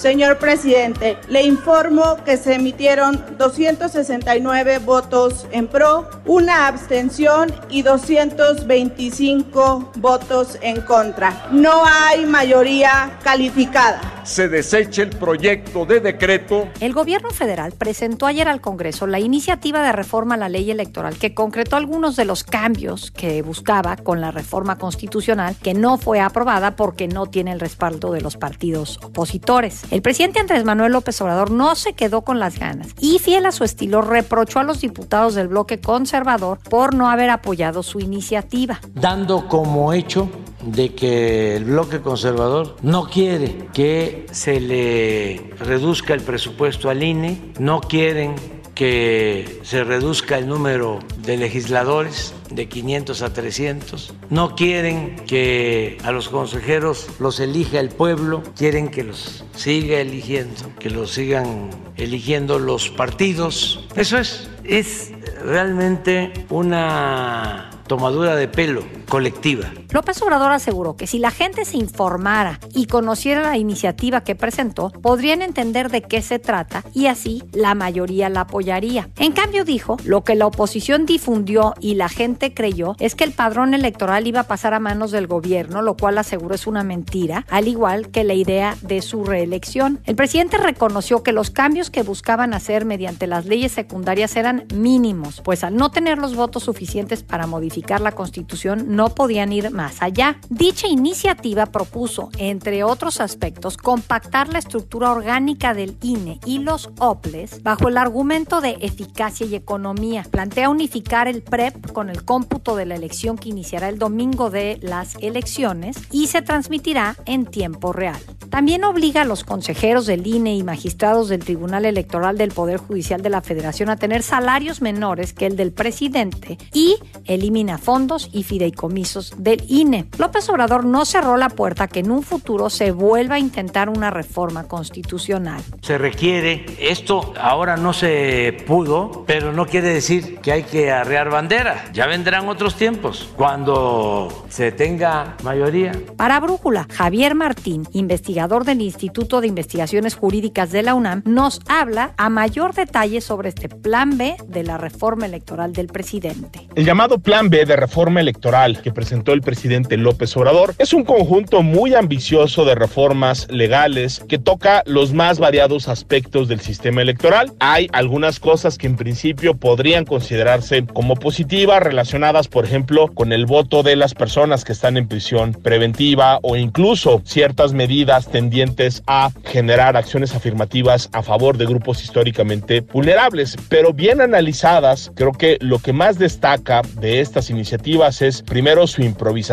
Señor 0.00 0.38
presidente, 0.38 1.18
le 1.28 1.42
informo 1.42 2.16
que 2.24 2.38
se 2.38 2.54
emitieron 2.54 3.22
269 3.36 4.78
votos 4.78 5.46
en 5.52 5.66
pro, 5.66 6.08
una 6.24 6.68
abstención 6.68 7.52
y 7.68 7.82
225 7.82 9.92
votos 9.96 10.56
en 10.62 10.80
contra. 10.80 11.46
No 11.50 11.82
hay 11.84 12.24
mayoría 12.24 13.18
calificada. 13.22 14.00
Se 14.24 14.48
desecha 14.48 15.02
el 15.02 15.10
proyecto 15.10 15.84
de 15.84 16.00
decreto. 16.00 16.68
El 16.80 16.94
gobierno 16.94 17.28
federal 17.30 17.72
presentó 17.76 18.26
ayer 18.26 18.48
al 18.48 18.62
Congreso 18.62 19.06
la 19.06 19.20
iniciativa 19.20 19.82
de 19.82 19.92
reforma 19.92 20.36
a 20.36 20.38
la 20.38 20.48
ley 20.48 20.70
electoral 20.70 21.18
que 21.18 21.34
concretó 21.34 21.76
algunos 21.76 22.16
de 22.16 22.24
los 22.24 22.42
cambios 22.42 23.10
que 23.10 23.42
buscaba 23.42 23.96
con 23.96 24.22
la 24.22 24.30
reforma 24.30 24.78
constitucional 24.78 25.56
que 25.62 25.74
no 25.74 25.98
fue 25.98 26.20
aprobada 26.20 26.76
porque 26.76 27.06
no 27.06 27.26
tiene 27.26 27.52
el 27.52 27.60
respaldo 27.60 28.12
de 28.12 28.22
los 28.22 28.38
partidos 28.38 28.98
opositores. 29.02 29.89
El 29.90 30.02
presidente 30.02 30.38
Andrés 30.38 30.64
Manuel 30.64 30.92
López 30.92 31.20
Obrador 31.20 31.50
no 31.50 31.74
se 31.74 31.94
quedó 31.94 32.22
con 32.22 32.38
las 32.38 32.60
ganas 32.60 32.88
y, 33.00 33.18
fiel 33.18 33.44
a 33.44 33.50
su 33.50 33.64
estilo, 33.64 34.02
reprochó 34.02 34.60
a 34.60 34.62
los 34.62 34.80
diputados 34.80 35.34
del 35.34 35.48
bloque 35.48 35.80
conservador 35.80 36.60
por 36.60 36.94
no 36.94 37.10
haber 37.10 37.28
apoyado 37.28 37.82
su 37.82 37.98
iniciativa. 37.98 38.80
Dando 38.94 39.48
como 39.48 39.92
hecho 39.92 40.30
de 40.62 40.94
que 40.94 41.56
el 41.56 41.64
bloque 41.64 42.00
conservador 42.00 42.76
no 42.82 43.08
quiere 43.08 43.66
que 43.72 44.26
se 44.30 44.60
le 44.60 45.54
reduzca 45.58 46.14
el 46.14 46.20
presupuesto 46.20 46.88
al 46.88 47.02
INE, 47.02 47.52
no 47.58 47.80
quieren 47.80 48.59
que 48.80 49.60
se 49.62 49.84
reduzca 49.84 50.38
el 50.38 50.48
número 50.48 51.00
de 51.18 51.36
legisladores 51.36 52.32
de 52.50 52.66
500 52.66 53.20
a 53.20 53.30
300. 53.30 54.14
No 54.30 54.54
quieren 54.56 55.16
que 55.26 55.98
a 56.02 56.12
los 56.12 56.30
consejeros 56.30 57.06
los 57.18 57.40
elija 57.40 57.78
el 57.78 57.90
pueblo, 57.90 58.42
quieren 58.56 58.88
que 58.88 59.04
los 59.04 59.44
siga 59.54 60.00
eligiendo, 60.00 60.74
que 60.78 60.88
los 60.88 61.10
sigan 61.10 61.68
eligiendo 61.96 62.58
los 62.58 62.88
partidos. 62.88 63.86
Eso 63.96 64.16
es, 64.16 64.48
es 64.64 65.12
realmente 65.44 66.32
una 66.48 67.68
tomadura 67.86 68.34
de 68.34 68.48
pelo 68.48 68.82
colectiva. 69.10 69.70
López 69.92 70.22
Obrador 70.22 70.52
aseguró 70.52 70.94
que 70.94 71.08
si 71.08 71.18
la 71.18 71.32
gente 71.32 71.64
se 71.64 71.76
informara 71.76 72.60
y 72.72 72.86
conociera 72.86 73.42
la 73.42 73.58
iniciativa 73.58 74.20
que 74.20 74.36
presentó, 74.36 74.90
podrían 74.90 75.42
entender 75.42 75.90
de 75.90 76.02
qué 76.02 76.22
se 76.22 76.38
trata 76.38 76.84
y 76.94 77.06
así 77.06 77.42
la 77.52 77.74
mayoría 77.74 78.28
la 78.28 78.42
apoyaría. 78.42 79.08
En 79.18 79.32
cambio 79.32 79.64
dijo, 79.64 79.96
lo 80.04 80.22
que 80.22 80.36
la 80.36 80.46
oposición 80.46 81.06
difundió 81.06 81.74
y 81.80 81.96
la 81.96 82.08
gente 82.08 82.54
creyó 82.54 82.94
es 83.00 83.16
que 83.16 83.24
el 83.24 83.32
padrón 83.32 83.74
electoral 83.74 84.28
iba 84.28 84.40
a 84.40 84.46
pasar 84.46 84.74
a 84.74 84.80
manos 84.80 85.10
del 85.10 85.26
gobierno, 85.26 85.82
lo 85.82 85.96
cual 85.96 86.18
aseguró 86.18 86.54
es 86.54 86.68
una 86.68 86.84
mentira, 86.84 87.44
al 87.50 87.66
igual 87.66 88.10
que 88.10 88.22
la 88.22 88.34
idea 88.34 88.76
de 88.82 89.02
su 89.02 89.24
reelección. 89.24 89.98
El 90.04 90.14
presidente 90.14 90.56
reconoció 90.56 91.24
que 91.24 91.32
los 91.32 91.50
cambios 91.50 91.90
que 91.90 92.02
buscaban 92.02 92.54
hacer 92.54 92.84
mediante 92.84 93.26
las 93.26 93.44
leyes 93.44 93.72
secundarias 93.72 94.36
eran 94.36 94.66
mínimos, 94.72 95.40
pues 95.40 95.64
al 95.64 95.74
no 95.74 95.90
tener 95.90 96.18
los 96.18 96.36
votos 96.36 96.62
suficientes 96.62 97.24
para 97.24 97.48
modificar 97.48 98.00
la 98.00 98.12
Constitución 98.12 98.84
no 98.94 99.08
podían 99.16 99.52
ir 99.52 99.72
más 99.72 99.79
allá. 99.80 100.38
Dicha 100.48 100.86
iniciativa 100.86 101.66
propuso, 101.66 102.30
entre 102.38 102.84
otros 102.84 103.20
aspectos, 103.20 103.76
compactar 103.76 104.48
la 104.48 104.58
estructura 104.58 105.10
orgánica 105.10 105.74
del 105.74 105.96
INE 106.02 106.40
y 106.44 106.58
los 106.58 106.90
OPLES 106.98 107.62
bajo 107.62 107.88
el 107.88 107.96
argumento 107.96 108.60
de 108.60 108.76
eficacia 108.80 109.46
y 109.46 109.54
economía. 109.54 110.26
Plantea 110.30 110.68
unificar 110.68 111.28
el 111.28 111.42
PREP 111.42 111.92
con 111.92 112.10
el 112.10 112.24
cómputo 112.24 112.76
de 112.76 112.86
la 112.86 112.94
elección 112.94 113.38
que 113.38 113.48
iniciará 113.48 113.88
el 113.88 113.98
domingo 113.98 114.50
de 114.50 114.78
las 114.82 115.16
elecciones 115.20 115.96
y 116.10 116.26
se 116.26 116.42
transmitirá 116.42 117.16
en 117.26 117.46
tiempo 117.46 117.92
real. 117.92 118.20
También 118.50 118.82
obliga 118.82 119.22
a 119.22 119.24
los 119.24 119.44
consejeros 119.44 120.06
del 120.06 120.26
INE 120.26 120.56
y 120.56 120.64
magistrados 120.64 121.28
del 121.28 121.44
Tribunal 121.44 121.84
Electoral 121.84 122.36
del 122.36 122.50
Poder 122.50 122.78
Judicial 122.78 123.22
de 123.22 123.30
la 123.30 123.42
Federación 123.42 123.90
a 123.90 123.96
tener 123.96 124.24
salarios 124.24 124.82
menores 124.82 125.32
que 125.32 125.46
el 125.46 125.56
del 125.56 125.72
presidente 125.72 126.58
y 126.72 126.96
elimina 127.26 127.78
fondos 127.78 128.28
y 128.32 128.42
fideicomisos 128.42 129.34
del 129.38 129.62
INE. 129.70 130.06
López 130.18 130.48
Obrador 130.48 130.84
no 130.84 131.04
cerró 131.04 131.36
la 131.36 131.48
puerta 131.48 131.86
que 131.86 132.00
en 132.00 132.10
un 132.10 132.24
futuro 132.24 132.70
se 132.70 132.90
vuelva 132.90 133.36
a 133.36 133.38
intentar 133.38 133.88
una 133.88 134.10
reforma 134.10 134.64
constitucional. 134.64 135.62
Se 135.80 135.96
requiere, 135.96 136.66
esto 136.80 137.32
ahora 137.40 137.76
no 137.76 137.92
se 137.92 138.64
pudo, 138.66 139.24
pero 139.26 139.52
no 139.52 139.66
quiere 139.66 139.88
decir 139.90 140.38
que 140.40 140.50
hay 140.50 140.64
que 140.64 140.90
arrear 140.90 141.30
bandera. 141.30 141.84
Ya 141.92 142.06
vendrán 142.06 142.48
otros 142.48 142.74
tiempos, 142.74 143.30
cuando 143.36 144.44
se 144.48 144.72
tenga 144.72 145.36
mayoría. 145.44 145.92
Para 146.16 146.40
Brújula, 146.40 146.88
Javier 146.92 147.36
Martín, 147.36 147.86
investigador 147.92 148.64
del 148.64 148.80
Instituto 148.80 149.40
de 149.40 149.46
Investigaciones 149.46 150.16
Jurídicas 150.16 150.72
de 150.72 150.82
la 150.82 150.94
UNAM, 150.94 151.22
nos 151.24 151.60
habla 151.68 152.14
a 152.16 152.28
mayor 152.28 152.74
detalle 152.74 153.20
sobre 153.20 153.50
este 153.50 153.68
plan 153.68 154.18
B 154.18 154.36
de 154.48 154.64
la 154.64 154.78
reforma 154.78 155.26
electoral 155.26 155.72
del 155.72 155.86
presidente. 155.86 156.68
El 156.74 156.84
llamado 156.84 157.20
plan 157.20 157.48
B 157.48 157.64
de 157.64 157.76
reforma 157.76 158.20
electoral 158.20 158.82
que 158.82 158.90
presentó 158.90 159.32
el 159.32 159.42
presidente 159.42 159.59
López 159.62 160.36
Obrador 160.36 160.74
es 160.78 160.94
un 160.94 161.04
conjunto 161.04 161.62
muy 161.62 161.94
ambicioso 161.94 162.64
de 162.64 162.74
reformas 162.74 163.46
legales 163.50 164.22
que 164.26 164.38
toca 164.38 164.82
los 164.86 165.12
más 165.12 165.38
variados 165.38 165.88
aspectos 165.88 166.48
del 166.48 166.60
sistema 166.60 167.02
electoral. 167.02 167.52
Hay 167.60 167.88
algunas 167.92 168.40
cosas 168.40 168.78
que 168.78 168.86
en 168.86 168.96
principio 168.96 169.54
podrían 169.54 170.04
considerarse 170.04 170.86
como 170.86 171.14
positivas 171.14 171.82
relacionadas, 171.82 172.48
por 172.48 172.64
ejemplo, 172.64 173.08
con 173.08 173.32
el 173.32 173.46
voto 173.46 173.82
de 173.82 173.96
las 173.96 174.14
personas 174.14 174.64
que 174.64 174.72
están 174.72 174.96
en 174.96 175.08
prisión 175.08 175.52
preventiva 175.52 176.38
o 176.42 176.56
incluso 176.56 177.20
ciertas 177.24 177.72
medidas 177.72 178.28
tendientes 178.28 179.02
a 179.06 179.30
generar 179.44 179.96
acciones 179.96 180.34
afirmativas 180.34 181.10
a 181.12 181.22
favor 181.22 181.58
de 181.58 181.66
grupos 181.66 182.02
históricamente 182.02 182.80
vulnerables. 182.80 183.56
Pero 183.68 183.92
bien 183.92 184.20
analizadas, 184.20 185.12
creo 185.14 185.32
que 185.32 185.58
lo 185.60 185.78
que 185.80 185.92
más 185.92 186.18
destaca 186.18 186.82
de 187.00 187.20
estas 187.20 187.50
iniciativas 187.50 188.22
es 188.22 188.42
primero 188.42 188.86
su 188.86 189.02
improvisación, 189.02 189.49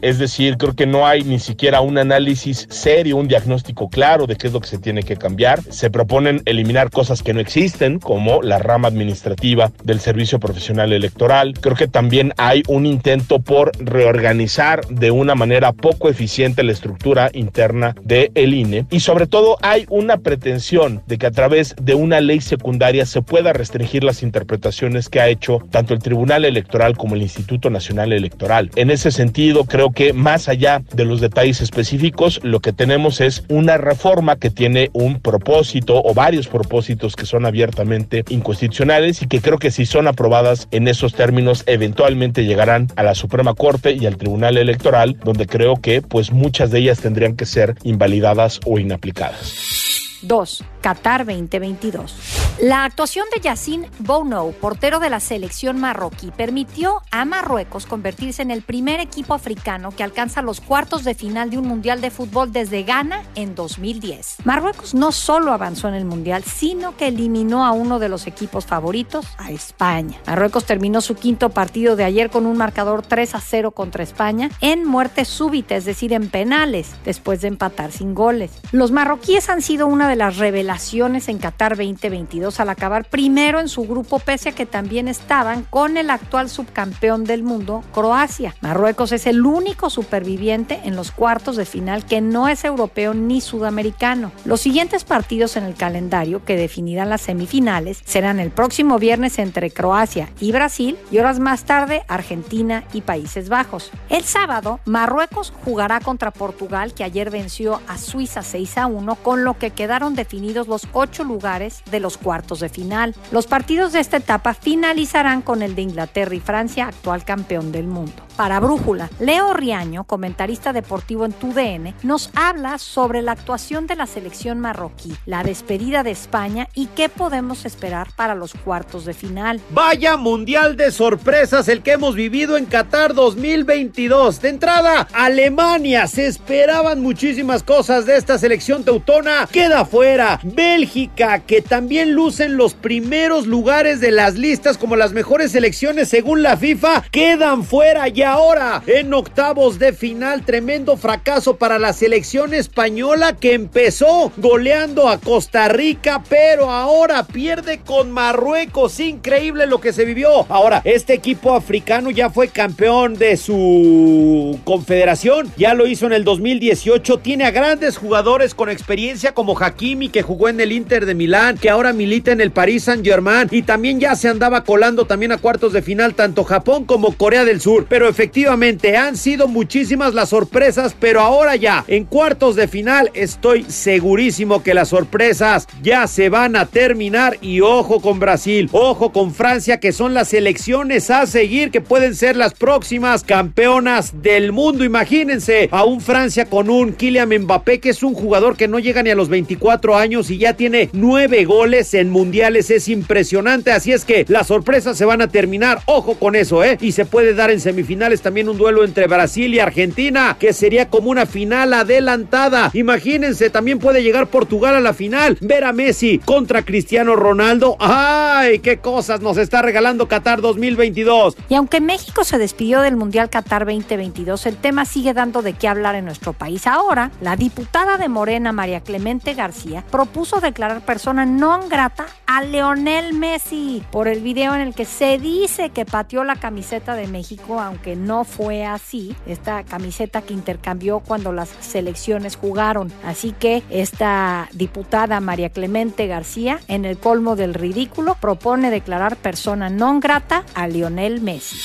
es 0.00 0.18
decir, 0.18 0.56
creo 0.56 0.74
que 0.74 0.86
no 0.86 1.06
hay 1.06 1.22
ni 1.24 1.38
siquiera 1.38 1.80
un 1.80 1.98
análisis 1.98 2.66
serio, 2.70 3.16
un 3.16 3.26
diagnóstico 3.26 3.88
claro 3.88 4.26
de 4.26 4.36
qué 4.36 4.46
es 4.46 4.52
lo 4.52 4.60
que 4.60 4.68
se 4.68 4.78
tiene 4.78 5.02
que 5.02 5.16
cambiar. 5.16 5.60
Se 5.70 5.90
proponen 5.90 6.42
eliminar 6.44 6.90
cosas 6.90 7.22
que 7.22 7.34
no 7.34 7.40
existen, 7.40 7.98
como 7.98 8.42
la 8.42 8.58
rama 8.58 8.88
administrativa 8.88 9.72
del 9.82 10.00
servicio 10.00 10.38
profesional 10.38 10.92
electoral. 10.92 11.54
Creo 11.60 11.74
que 11.74 11.88
también 11.88 12.32
hay 12.36 12.62
un 12.68 12.86
intento 12.86 13.40
por 13.40 13.72
reorganizar 13.78 14.86
de 14.86 15.10
una 15.10 15.34
manera 15.34 15.72
poco 15.72 16.08
eficiente 16.08 16.62
la 16.62 16.72
estructura 16.72 17.30
interna 17.32 17.94
de 18.02 18.30
del 18.34 18.54
INE 18.54 18.86
y 18.90 19.00
sobre 19.00 19.26
todo 19.26 19.56
hay 19.62 19.86
una 19.88 20.18
pretensión 20.18 21.02
de 21.06 21.18
que 21.18 21.26
a 21.26 21.30
través 21.30 21.74
de 21.80 21.94
una 21.94 22.20
ley 22.20 22.40
secundaria 22.40 23.06
se 23.06 23.22
pueda 23.22 23.52
restringir 23.52 24.04
las 24.04 24.22
interpretaciones 24.22 25.08
que 25.08 25.20
ha 25.20 25.28
hecho 25.28 25.58
tanto 25.70 25.94
el 25.94 26.00
Tribunal 26.00 26.44
Electoral 26.44 26.96
como 26.96 27.14
el 27.14 27.22
Instituto 27.22 27.70
Nacional 27.70 28.12
Electoral. 28.12 28.70
En 28.76 28.90
ese 28.90 29.10
sentido, 29.10 29.39
creo 29.68 29.92
que 29.92 30.12
más 30.12 30.48
allá 30.48 30.82
de 30.92 31.04
los 31.04 31.20
detalles 31.20 31.60
específicos, 31.60 32.40
lo 32.42 32.60
que 32.60 32.72
tenemos 32.72 33.20
es 33.20 33.44
una 33.48 33.78
reforma 33.78 34.36
que 34.36 34.50
tiene 34.50 34.90
un 34.92 35.18
propósito 35.20 36.02
o 36.04 36.12
varios 36.12 36.46
propósitos 36.46 37.16
que 37.16 37.24
son 37.24 37.46
abiertamente 37.46 38.24
inconstitucionales 38.28 39.22
y 39.22 39.28
que 39.28 39.40
creo 39.40 39.58
que 39.58 39.70
si 39.70 39.86
son 39.86 40.08
aprobadas 40.08 40.68
en 40.70 40.88
esos 40.88 41.14
términos 41.14 41.64
eventualmente 41.66 42.44
llegarán 42.44 42.88
a 42.96 43.02
la 43.02 43.14
Suprema 43.14 43.54
Corte 43.54 43.92
y 43.92 44.06
al 44.06 44.16
Tribunal 44.16 44.58
Electoral, 44.58 45.16
donde 45.24 45.46
creo 45.46 45.76
que 45.76 46.02
pues 46.02 46.32
muchas 46.32 46.70
de 46.70 46.80
ellas 46.80 47.00
tendrían 47.00 47.36
que 47.36 47.46
ser 47.46 47.76
invalidadas 47.82 48.60
o 48.66 48.78
inaplicadas. 48.78 50.18
2. 50.22 50.64
Qatar 50.80 51.26
2022. 51.26 52.16
La 52.60 52.84
actuación 52.84 53.26
de 53.34 53.40
Yacine 53.40 53.90
Bono, 54.00 54.50
portero 54.60 55.00
de 55.00 55.08
la 55.08 55.20
selección 55.20 55.78
marroquí, 55.78 56.30
permitió 56.30 57.00
a 57.10 57.24
Marruecos 57.24 57.86
convertirse 57.86 58.42
en 58.42 58.50
el 58.50 58.62
primer 58.62 59.00
equipo 59.00 59.34
africano 59.34 59.90
que 59.96 60.02
alcanza 60.02 60.42
los 60.42 60.60
cuartos 60.60 61.04
de 61.04 61.14
final 61.14 61.50
de 61.50 61.58
un 61.58 61.66
mundial 61.66 62.00
de 62.00 62.10
fútbol 62.10 62.52
desde 62.52 62.82
Ghana 62.82 63.22
en 63.34 63.54
2010. 63.54 64.38
Marruecos 64.44 64.94
no 64.94 65.12
solo 65.12 65.52
avanzó 65.52 65.88
en 65.88 65.94
el 65.94 66.04
mundial, 66.04 66.44
sino 66.44 66.96
que 66.96 67.08
eliminó 67.08 67.64
a 67.64 67.72
uno 67.72 67.98
de 67.98 68.08
los 68.08 68.26
equipos 68.26 68.66
favoritos, 68.66 69.26
a 69.38 69.50
España. 69.50 70.18
Marruecos 70.26 70.66
terminó 70.66 71.00
su 71.00 71.14
quinto 71.14 71.50
partido 71.50 71.96
de 71.96 72.04
ayer 72.04 72.30
con 72.30 72.46
un 72.46 72.56
marcador 72.56 73.02
3 73.02 73.34
a 73.34 73.40
0 73.40 73.70
contra 73.70 74.02
España 74.02 74.50
en 74.60 74.86
muerte 74.86 75.24
súbita, 75.24 75.76
es 75.76 75.84
decir, 75.84 76.12
en 76.12 76.28
penales, 76.28 76.90
después 77.04 77.40
de 77.40 77.48
empatar 77.48 77.90
sin 77.90 78.14
goles. 78.14 78.50
Los 78.72 78.92
marroquíes 78.92 79.48
han 79.48 79.62
sido 79.62 79.86
una 79.86 80.08
de 80.08 80.16
las 80.16 80.36
revelaciones 80.36 80.69
en 80.70 81.38
Qatar 81.38 81.76
2022 81.76 82.60
al 82.60 82.68
acabar 82.68 83.04
primero 83.04 83.58
en 83.58 83.68
su 83.68 83.82
grupo 83.82 84.20
pese 84.20 84.50
a 84.50 84.52
que 84.52 84.66
también 84.66 85.08
estaban 85.08 85.64
con 85.64 85.96
el 85.96 86.10
actual 86.10 86.48
subcampeón 86.48 87.24
del 87.24 87.42
mundo, 87.42 87.82
Croacia. 87.92 88.54
Marruecos 88.60 89.10
es 89.10 89.26
el 89.26 89.44
único 89.44 89.90
superviviente 89.90 90.80
en 90.84 90.94
los 90.94 91.10
cuartos 91.10 91.56
de 91.56 91.64
final 91.64 92.06
que 92.06 92.20
no 92.20 92.46
es 92.46 92.64
europeo 92.64 93.14
ni 93.14 93.40
sudamericano. 93.40 94.30
Los 94.44 94.60
siguientes 94.60 95.02
partidos 95.02 95.56
en 95.56 95.64
el 95.64 95.74
calendario 95.74 96.44
que 96.44 96.56
definirán 96.56 97.10
las 97.10 97.22
semifinales 97.22 98.00
serán 98.04 98.38
el 98.38 98.50
próximo 98.50 99.00
viernes 99.00 99.40
entre 99.40 99.72
Croacia 99.72 100.28
y 100.38 100.52
Brasil 100.52 100.96
y 101.10 101.18
horas 101.18 101.40
más 101.40 101.64
tarde 101.64 102.04
Argentina 102.06 102.84
y 102.92 103.00
Países 103.00 103.48
Bajos. 103.48 103.90
El 104.08 104.22
sábado, 104.22 104.78
Marruecos 104.84 105.52
jugará 105.64 105.98
contra 105.98 106.30
Portugal 106.30 106.94
que 106.94 107.02
ayer 107.02 107.30
venció 107.30 107.80
a 107.88 107.98
Suiza 107.98 108.42
6 108.42 108.78
a 108.78 108.86
1 108.86 109.16
con 109.16 109.42
lo 109.42 109.58
que 109.58 109.70
quedaron 109.70 110.14
definidos 110.14 110.59
los 110.68 110.86
ocho 110.92 111.24
lugares 111.24 111.82
de 111.90 112.00
los 112.00 112.16
cuartos 112.18 112.60
de 112.60 112.68
final. 112.68 113.14
Los 113.30 113.46
partidos 113.46 113.92
de 113.92 114.00
esta 114.00 114.18
etapa 114.18 114.54
finalizarán 114.54 115.42
con 115.42 115.62
el 115.62 115.74
de 115.74 115.82
Inglaterra 115.82 116.34
y 116.34 116.40
Francia, 116.40 116.86
actual 116.86 117.24
campeón 117.24 117.72
del 117.72 117.86
mundo. 117.86 118.12
Para 118.36 118.58
Brújula, 118.58 119.10
Leo 119.18 119.52
Riaño, 119.52 120.04
comentarista 120.04 120.72
deportivo 120.72 121.26
en 121.26 121.32
TUDN, 121.32 121.94
nos 122.02 122.30
habla 122.34 122.78
sobre 122.78 123.20
la 123.20 123.32
actuación 123.32 123.86
de 123.86 123.96
la 123.96 124.06
selección 124.06 124.60
marroquí, 124.60 125.14
la 125.26 125.42
despedida 125.42 126.02
de 126.02 126.12
España 126.12 126.68
y 126.74 126.86
qué 126.86 127.10
podemos 127.10 127.66
esperar 127.66 128.08
para 128.16 128.34
los 128.34 128.54
cuartos 128.54 129.04
de 129.04 129.12
final. 129.12 129.60
Vaya 129.70 130.16
mundial 130.16 130.76
de 130.76 130.90
sorpresas 130.90 131.68
el 131.68 131.82
que 131.82 131.92
hemos 131.92 132.14
vivido 132.14 132.56
en 132.56 132.64
Qatar 132.64 133.12
2022. 133.14 134.40
De 134.40 134.48
entrada, 134.48 135.06
Alemania. 135.12 136.06
Se 136.06 136.26
esperaban 136.26 137.02
muchísimas 137.02 137.62
cosas 137.62 138.06
de 138.06 138.16
esta 138.16 138.38
selección 138.38 138.84
teutona. 138.84 139.46
Queda 139.52 139.84
fuera. 139.84 140.40
Bélgica, 140.54 141.40
que 141.40 141.62
también 141.62 142.12
lucen 142.12 142.56
los 142.56 142.74
primeros 142.74 143.46
lugares 143.46 144.00
de 144.00 144.10
las 144.10 144.34
listas 144.34 144.78
como 144.78 144.96
las 144.96 145.12
mejores 145.12 145.52
selecciones 145.52 146.08
según 146.08 146.42
la 146.42 146.56
FIFA, 146.56 147.04
quedan 147.10 147.64
fuera 147.64 148.08
ya 148.08 148.32
ahora, 148.32 148.82
en 148.86 149.12
octavos 149.14 149.78
de 149.78 149.92
final, 149.92 150.44
tremendo 150.44 150.96
fracaso 150.96 151.56
para 151.56 151.78
la 151.78 151.92
selección 151.92 152.54
española 152.54 153.36
que 153.36 153.54
empezó 153.54 154.32
goleando 154.36 155.08
a 155.08 155.18
Costa 155.18 155.68
Rica, 155.68 156.22
pero 156.28 156.70
ahora 156.70 157.26
pierde 157.26 157.80
con 157.80 158.10
Marruecos. 158.10 159.00
Increíble 159.00 159.66
lo 159.66 159.80
que 159.80 159.92
se 159.92 160.04
vivió. 160.04 160.46
Ahora, 160.48 160.82
este 160.84 161.14
equipo 161.14 161.54
africano 161.54 162.10
ya 162.10 162.30
fue 162.30 162.48
campeón 162.48 163.14
de 163.14 163.36
su 163.36 164.58
confederación, 164.64 165.52
ya 165.56 165.74
lo 165.74 165.86
hizo 165.86 166.06
en 166.06 166.12
el 166.12 166.24
2018. 166.24 167.18
Tiene 167.18 167.44
a 167.44 167.50
grandes 167.50 167.96
jugadores 167.96 168.54
con 168.54 168.70
experiencia 168.70 169.32
como 169.32 169.58
Hakimi, 169.58 170.08
que 170.08 170.22
jugó 170.22 170.39
en 170.48 170.60
el 170.60 170.72
Inter 170.72 171.06
de 171.06 171.14
Milán, 171.14 171.58
que 171.58 171.70
ahora 171.70 171.92
milita 171.92 172.32
en 172.32 172.40
el 172.40 172.50
Paris 172.50 172.84
Saint-Germain 172.84 173.48
y 173.50 173.62
también 173.62 174.00
ya 174.00 174.14
se 174.14 174.28
andaba 174.28 174.64
colando 174.64 175.04
también 175.04 175.32
a 175.32 175.38
cuartos 175.38 175.72
de 175.72 175.82
final 175.82 176.14
tanto 176.14 176.44
Japón 176.44 176.84
como 176.84 177.16
Corea 177.16 177.44
del 177.44 177.60
Sur. 177.60 177.86
Pero 177.88 178.08
efectivamente 178.08 178.96
han 178.96 179.16
sido 179.16 179.48
muchísimas 179.48 180.14
las 180.14 180.30
sorpresas, 180.30 180.96
pero 180.98 181.20
ahora 181.20 181.56
ya 181.56 181.84
en 181.88 182.04
cuartos 182.04 182.56
de 182.56 182.68
final 182.68 183.10
estoy 183.14 183.64
segurísimo 183.64 184.62
que 184.62 184.74
las 184.74 184.88
sorpresas 184.88 185.66
ya 185.82 186.06
se 186.06 186.28
van 186.28 186.56
a 186.56 186.66
terminar 186.66 187.38
y 187.40 187.60
ojo 187.60 188.00
con 188.00 188.20
Brasil, 188.20 188.68
ojo 188.72 189.12
con 189.12 189.34
Francia 189.34 189.80
que 189.80 189.92
son 189.92 190.14
las 190.14 190.28
selecciones 190.28 191.10
a 191.10 191.26
seguir 191.26 191.70
que 191.70 191.80
pueden 191.80 192.14
ser 192.14 192.36
las 192.36 192.54
próximas 192.54 193.24
campeonas 193.24 194.22
del 194.22 194.52
mundo. 194.52 194.84
Imagínense 194.84 195.68
a 195.72 195.84
un 195.84 196.00
Francia 196.00 196.46
con 196.46 196.70
un 196.70 196.92
Kylian 196.92 197.28
Mbappé 197.28 197.80
que 197.80 197.90
es 197.90 198.02
un 198.02 198.14
jugador 198.14 198.56
que 198.56 198.68
no 198.68 198.78
llega 198.78 199.02
ni 199.02 199.10
a 199.10 199.14
los 199.14 199.28
24 199.28 199.96
años 199.96 200.29
y 200.30 200.38
ya 200.38 200.54
tiene 200.54 200.90
nueve 200.92 201.44
goles 201.44 201.94
en 201.94 202.10
mundiales, 202.10 202.70
es 202.70 202.88
impresionante, 202.88 203.72
así 203.72 203.92
es 203.92 204.04
que 204.04 204.24
las 204.28 204.46
sorpresas 204.46 204.96
se 204.96 205.04
van 205.04 205.22
a 205.22 205.28
terminar, 205.28 205.80
ojo 205.86 206.14
con 206.14 206.36
eso, 206.36 206.64
¿eh? 206.64 206.78
Y 206.80 206.92
se 206.92 207.04
puede 207.04 207.34
dar 207.34 207.50
en 207.50 207.60
semifinales 207.60 208.22
también 208.22 208.48
un 208.48 208.58
duelo 208.58 208.84
entre 208.84 209.06
Brasil 209.06 209.52
y 209.54 209.58
Argentina, 209.58 210.36
que 210.38 210.52
sería 210.52 210.88
como 210.88 211.10
una 211.10 211.26
final 211.26 211.72
adelantada. 211.74 212.70
Imagínense, 212.74 213.50
también 213.50 213.78
puede 213.78 214.02
llegar 214.02 214.28
Portugal 214.28 214.74
a 214.74 214.80
la 214.80 214.94
final. 214.94 215.38
Ver 215.40 215.64
a 215.64 215.72
Messi 215.72 216.18
contra 216.18 216.62
Cristiano 216.62 217.16
Ronaldo. 217.16 217.76
¡Ay, 217.80 218.60
qué 218.60 218.78
cosas 218.78 219.20
nos 219.20 219.36
está 219.36 219.62
regalando 219.62 220.08
Qatar 220.08 220.40
2022! 220.40 221.36
Y 221.48 221.54
aunque 221.54 221.80
México 221.80 222.24
se 222.24 222.38
despidió 222.38 222.80
del 222.80 222.96
Mundial 222.96 223.30
Qatar 223.30 223.64
2022, 223.64 224.46
el 224.46 224.56
tema 224.56 224.84
sigue 224.84 225.14
dando 225.14 225.42
de 225.42 225.54
qué 225.54 225.68
hablar 225.68 225.94
en 225.94 226.04
nuestro 226.04 226.32
país. 226.32 226.66
Ahora, 226.66 227.10
la 227.20 227.36
diputada 227.36 227.96
de 227.98 228.08
Morena, 228.08 228.52
María 228.52 228.80
Clemente 228.80 229.34
García, 229.34 229.84
propuso 229.90 230.19
declarar 230.20 230.84
persona 230.84 231.24
non 231.24 231.66
grata 231.68 232.04
a 232.26 232.42
Leonel 232.42 233.14
Messi 233.14 233.82
por 233.90 234.06
el 234.06 234.20
video 234.20 234.54
en 234.54 234.60
el 234.60 234.74
que 234.74 234.84
se 234.84 235.18
dice 235.18 235.70
que 235.70 235.86
pateó 235.86 236.24
la 236.24 236.36
camiseta 236.36 236.94
de 236.94 237.06
México, 237.06 237.58
aunque 237.58 237.96
no 237.96 238.24
fue 238.24 238.66
así, 238.66 239.16
esta 239.26 239.64
camiseta 239.64 240.20
que 240.20 240.34
intercambió 240.34 241.00
cuando 241.00 241.32
las 241.32 241.48
selecciones 241.60 242.36
jugaron. 242.36 242.92
Así 243.02 243.32
que 243.32 243.62
esta 243.70 244.48
diputada 244.52 245.20
María 245.20 245.48
Clemente 245.48 246.06
García, 246.06 246.60
en 246.68 246.84
el 246.84 246.98
colmo 246.98 247.34
del 247.34 247.54
ridículo, 247.54 248.14
propone 248.20 248.70
declarar 248.70 249.16
persona 249.16 249.70
non 249.70 250.00
grata 250.00 250.44
a 250.54 250.68
Lionel 250.68 251.22
Messi. 251.22 251.56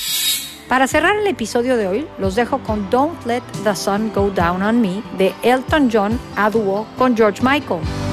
Para 0.69 0.87
cerrar 0.87 1.17
el 1.17 1.27
episodio 1.27 1.75
de 1.75 1.87
hoy, 1.87 2.07
los 2.17 2.35
dejo 2.35 2.59
con 2.59 2.89
Don't 2.89 3.25
Let 3.25 3.43
the 3.65 3.75
Sun 3.75 4.13
Go 4.15 4.31
Down 4.31 4.63
on 4.63 4.79
Me 4.79 5.03
de 5.17 5.33
Elton 5.43 5.89
John 5.91 6.17
a 6.37 6.49
dúo 6.49 6.87
con 6.97 7.15
George 7.17 7.43
Michael. 7.43 8.04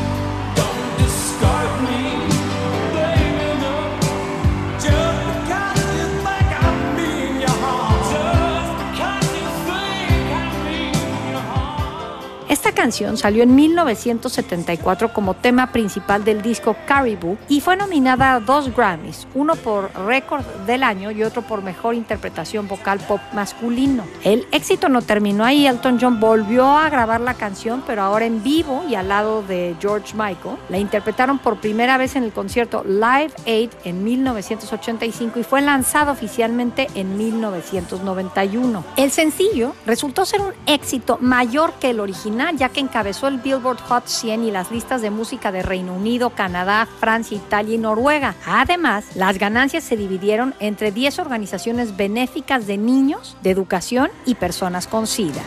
Canción 12.73 13.17
salió 13.17 13.43
en 13.43 13.55
1974 13.55 15.13
como 15.13 15.35
tema 15.35 15.73
principal 15.73 16.25
del 16.25 16.43
disco 16.43 16.77
Caribou 16.87 17.39
y 17.49 17.61
fue 17.61 17.77
nominada 17.77 18.35
a 18.35 18.41
dos 18.41 18.75
Grammys, 18.75 19.27
uno 19.35 19.55
por 19.57 19.91
Récord 20.07 20.45
del 20.67 20.83
Año 20.83 21.11
y 21.11 21.23
otro 21.23 21.43
por 21.43 21.63
Mejor 21.63 21.95
Interpretación 21.95 22.69
Vocal 22.69 22.99
Pop 23.01 23.21
Masculino. 23.33 24.05
El 24.25 24.47
éxito 24.53 24.89
no 24.89 25.03
terminó 25.03 25.45
ahí, 25.45 25.67
Elton 25.67 25.99
John 26.01 26.21
volvió 26.21 26.67
a 26.77 26.89
grabar 26.91 27.21
la 27.21 27.35
canción, 27.35 27.83
pero 27.87 28.03
ahora 28.03 28.27
en 28.27 28.43
vivo 28.43 28.85
y 28.89 28.95
al 28.95 29.09
lado 29.09 29.43
de 29.43 29.77
George 29.81 30.15
Michael. 30.15 30.57
La 30.69 30.79
interpretaron 30.79 31.39
por 31.39 31.59
primera 31.59 31.99
vez 31.99 32.17
en 32.17 32.25
el 32.25 32.33
concierto 32.33 32.83
Live 32.85 33.33
Aid 33.47 33.71
en 33.85 34.05
1985 34.05 35.39
y 35.39 35.45
fue 35.45 35.61
lanzado 35.61 36.13
oficialmente 36.13 36.89
en 36.95 37.17
1991. 37.17 38.85
El 38.97 39.11
sencillo 39.11 39.75
resultó 39.87 40.25
ser 40.25 40.41
un 40.41 40.53
éxito 40.67 41.19
mayor 41.21 41.73
que 41.75 41.91
el 41.91 42.01
original 42.01 42.57
ya 42.63 42.69
que 42.69 42.79
encabezó 42.79 43.27
el 43.27 43.39
Billboard 43.39 43.81
Hot 43.89 44.07
100 44.07 44.45
y 44.45 44.53
las 44.53 44.71
listas 44.71 45.03
de 45.03 45.11
música 45.11 45.51
de 45.51 45.63
Reino 45.63 45.95
Unido, 45.95 46.31
Canadá, 46.31 46.87
Francia, 47.01 47.37
Italia 47.37 47.75
y 47.75 47.79
Noruega. 47.79 48.37
Además, 48.47 49.17
las 49.17 49.37
ganancias 49.37 49.83
se 49.83 49.97
dividieron 49.97 50.55
entre 50.61 50.93
10 50.93 51.19
organizaciones 51.19 51.97
benéficas 51.97 52.69
de 52.69 52.79
niños, 52.79 53.37
de 53.43 53.51
educación 53.51 54.13
y 54.27 54.37
personas 54.37 54.87
con 54.87 55.09
SIDA. 55.09 55.43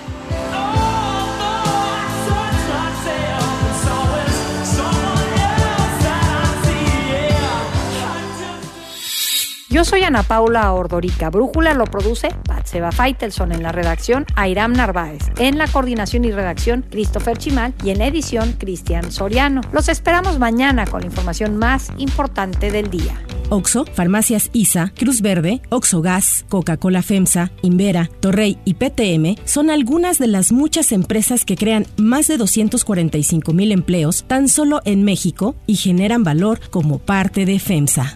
Yo 9.76 9.84
soy 9.84 10.04
Ana 10.04 10.24
Paula 10.24 10.72
Ordorica. 10.72 11.30
Brújula 11.30 11.74
lo 11.74 11.84
produce 11.84 12.30
Batseba 12.48 12.94
Faitelson 12.94 13.52
en 13.52 13.62
la 13.62 13.74
redacción, 13.74 14.26
Airam 14.36 14.72
Narváez. 14.72 15.24
En 15.38 15.58
la 15.58 15.68
coordinación 15.68 16.24
y 16.24 16.32
redacción, 16.32 16.86
Christopher 16.90 17.38
Chimal. 17.38 17.74
Y 17.84 17.90
en 17.90 18.02
edición, 18.02 18.54
Cristian 18.54 19.12
Soriano. 19.12 19.60
Los 19.74 19.90
esperamos 19.90 20.40
mañana 20.40 20.86
con 20.86 21.02
la 21.02 21.08
información 21.08 21.58
más 21.58 21.92
importante 21.98 22.72
del 22.72 22.90
día. 22.90 23.22
Oxo, 23.50 23.84
Farmacias 23.84 24.50
ISA, 24.54 24.94
Cruz 24.96 25.20
Verde, 25.20 25.62
Oxo 25.68 26.02
Gas, 26.02 26.46
Coca-Cola 26.48 27.02
FEMSA, 27.02 27.52
Invera, 27.62 28.10
Torrey 28.22 28.58
y 28.64 28.76
PTM 28.76 29.36
son 29.44 29.70
algunas 29.70 30.20
de 30.20 30.28
las 30.28 30.54
muchas 30.54 30.94
empresas 30.94 31.44
que 31.44 31.58
crean 31.58 31.86
más 31.98 32.30
de 32.30 32.38
245 32.38 33.52
mil 33.52 33.74
empleos 33.74 34.24
tan 34.26 34.48
solo 34.48 34.80
en 34.86 35.04
México 35.04 35.54
y 35.68 35.76
generan 35.76 36.24
valor 36.24 36.62
como 36.70 37.00
parte 37.00 37.46
de 37.46 37.60
FEMSA. 37.60 38.16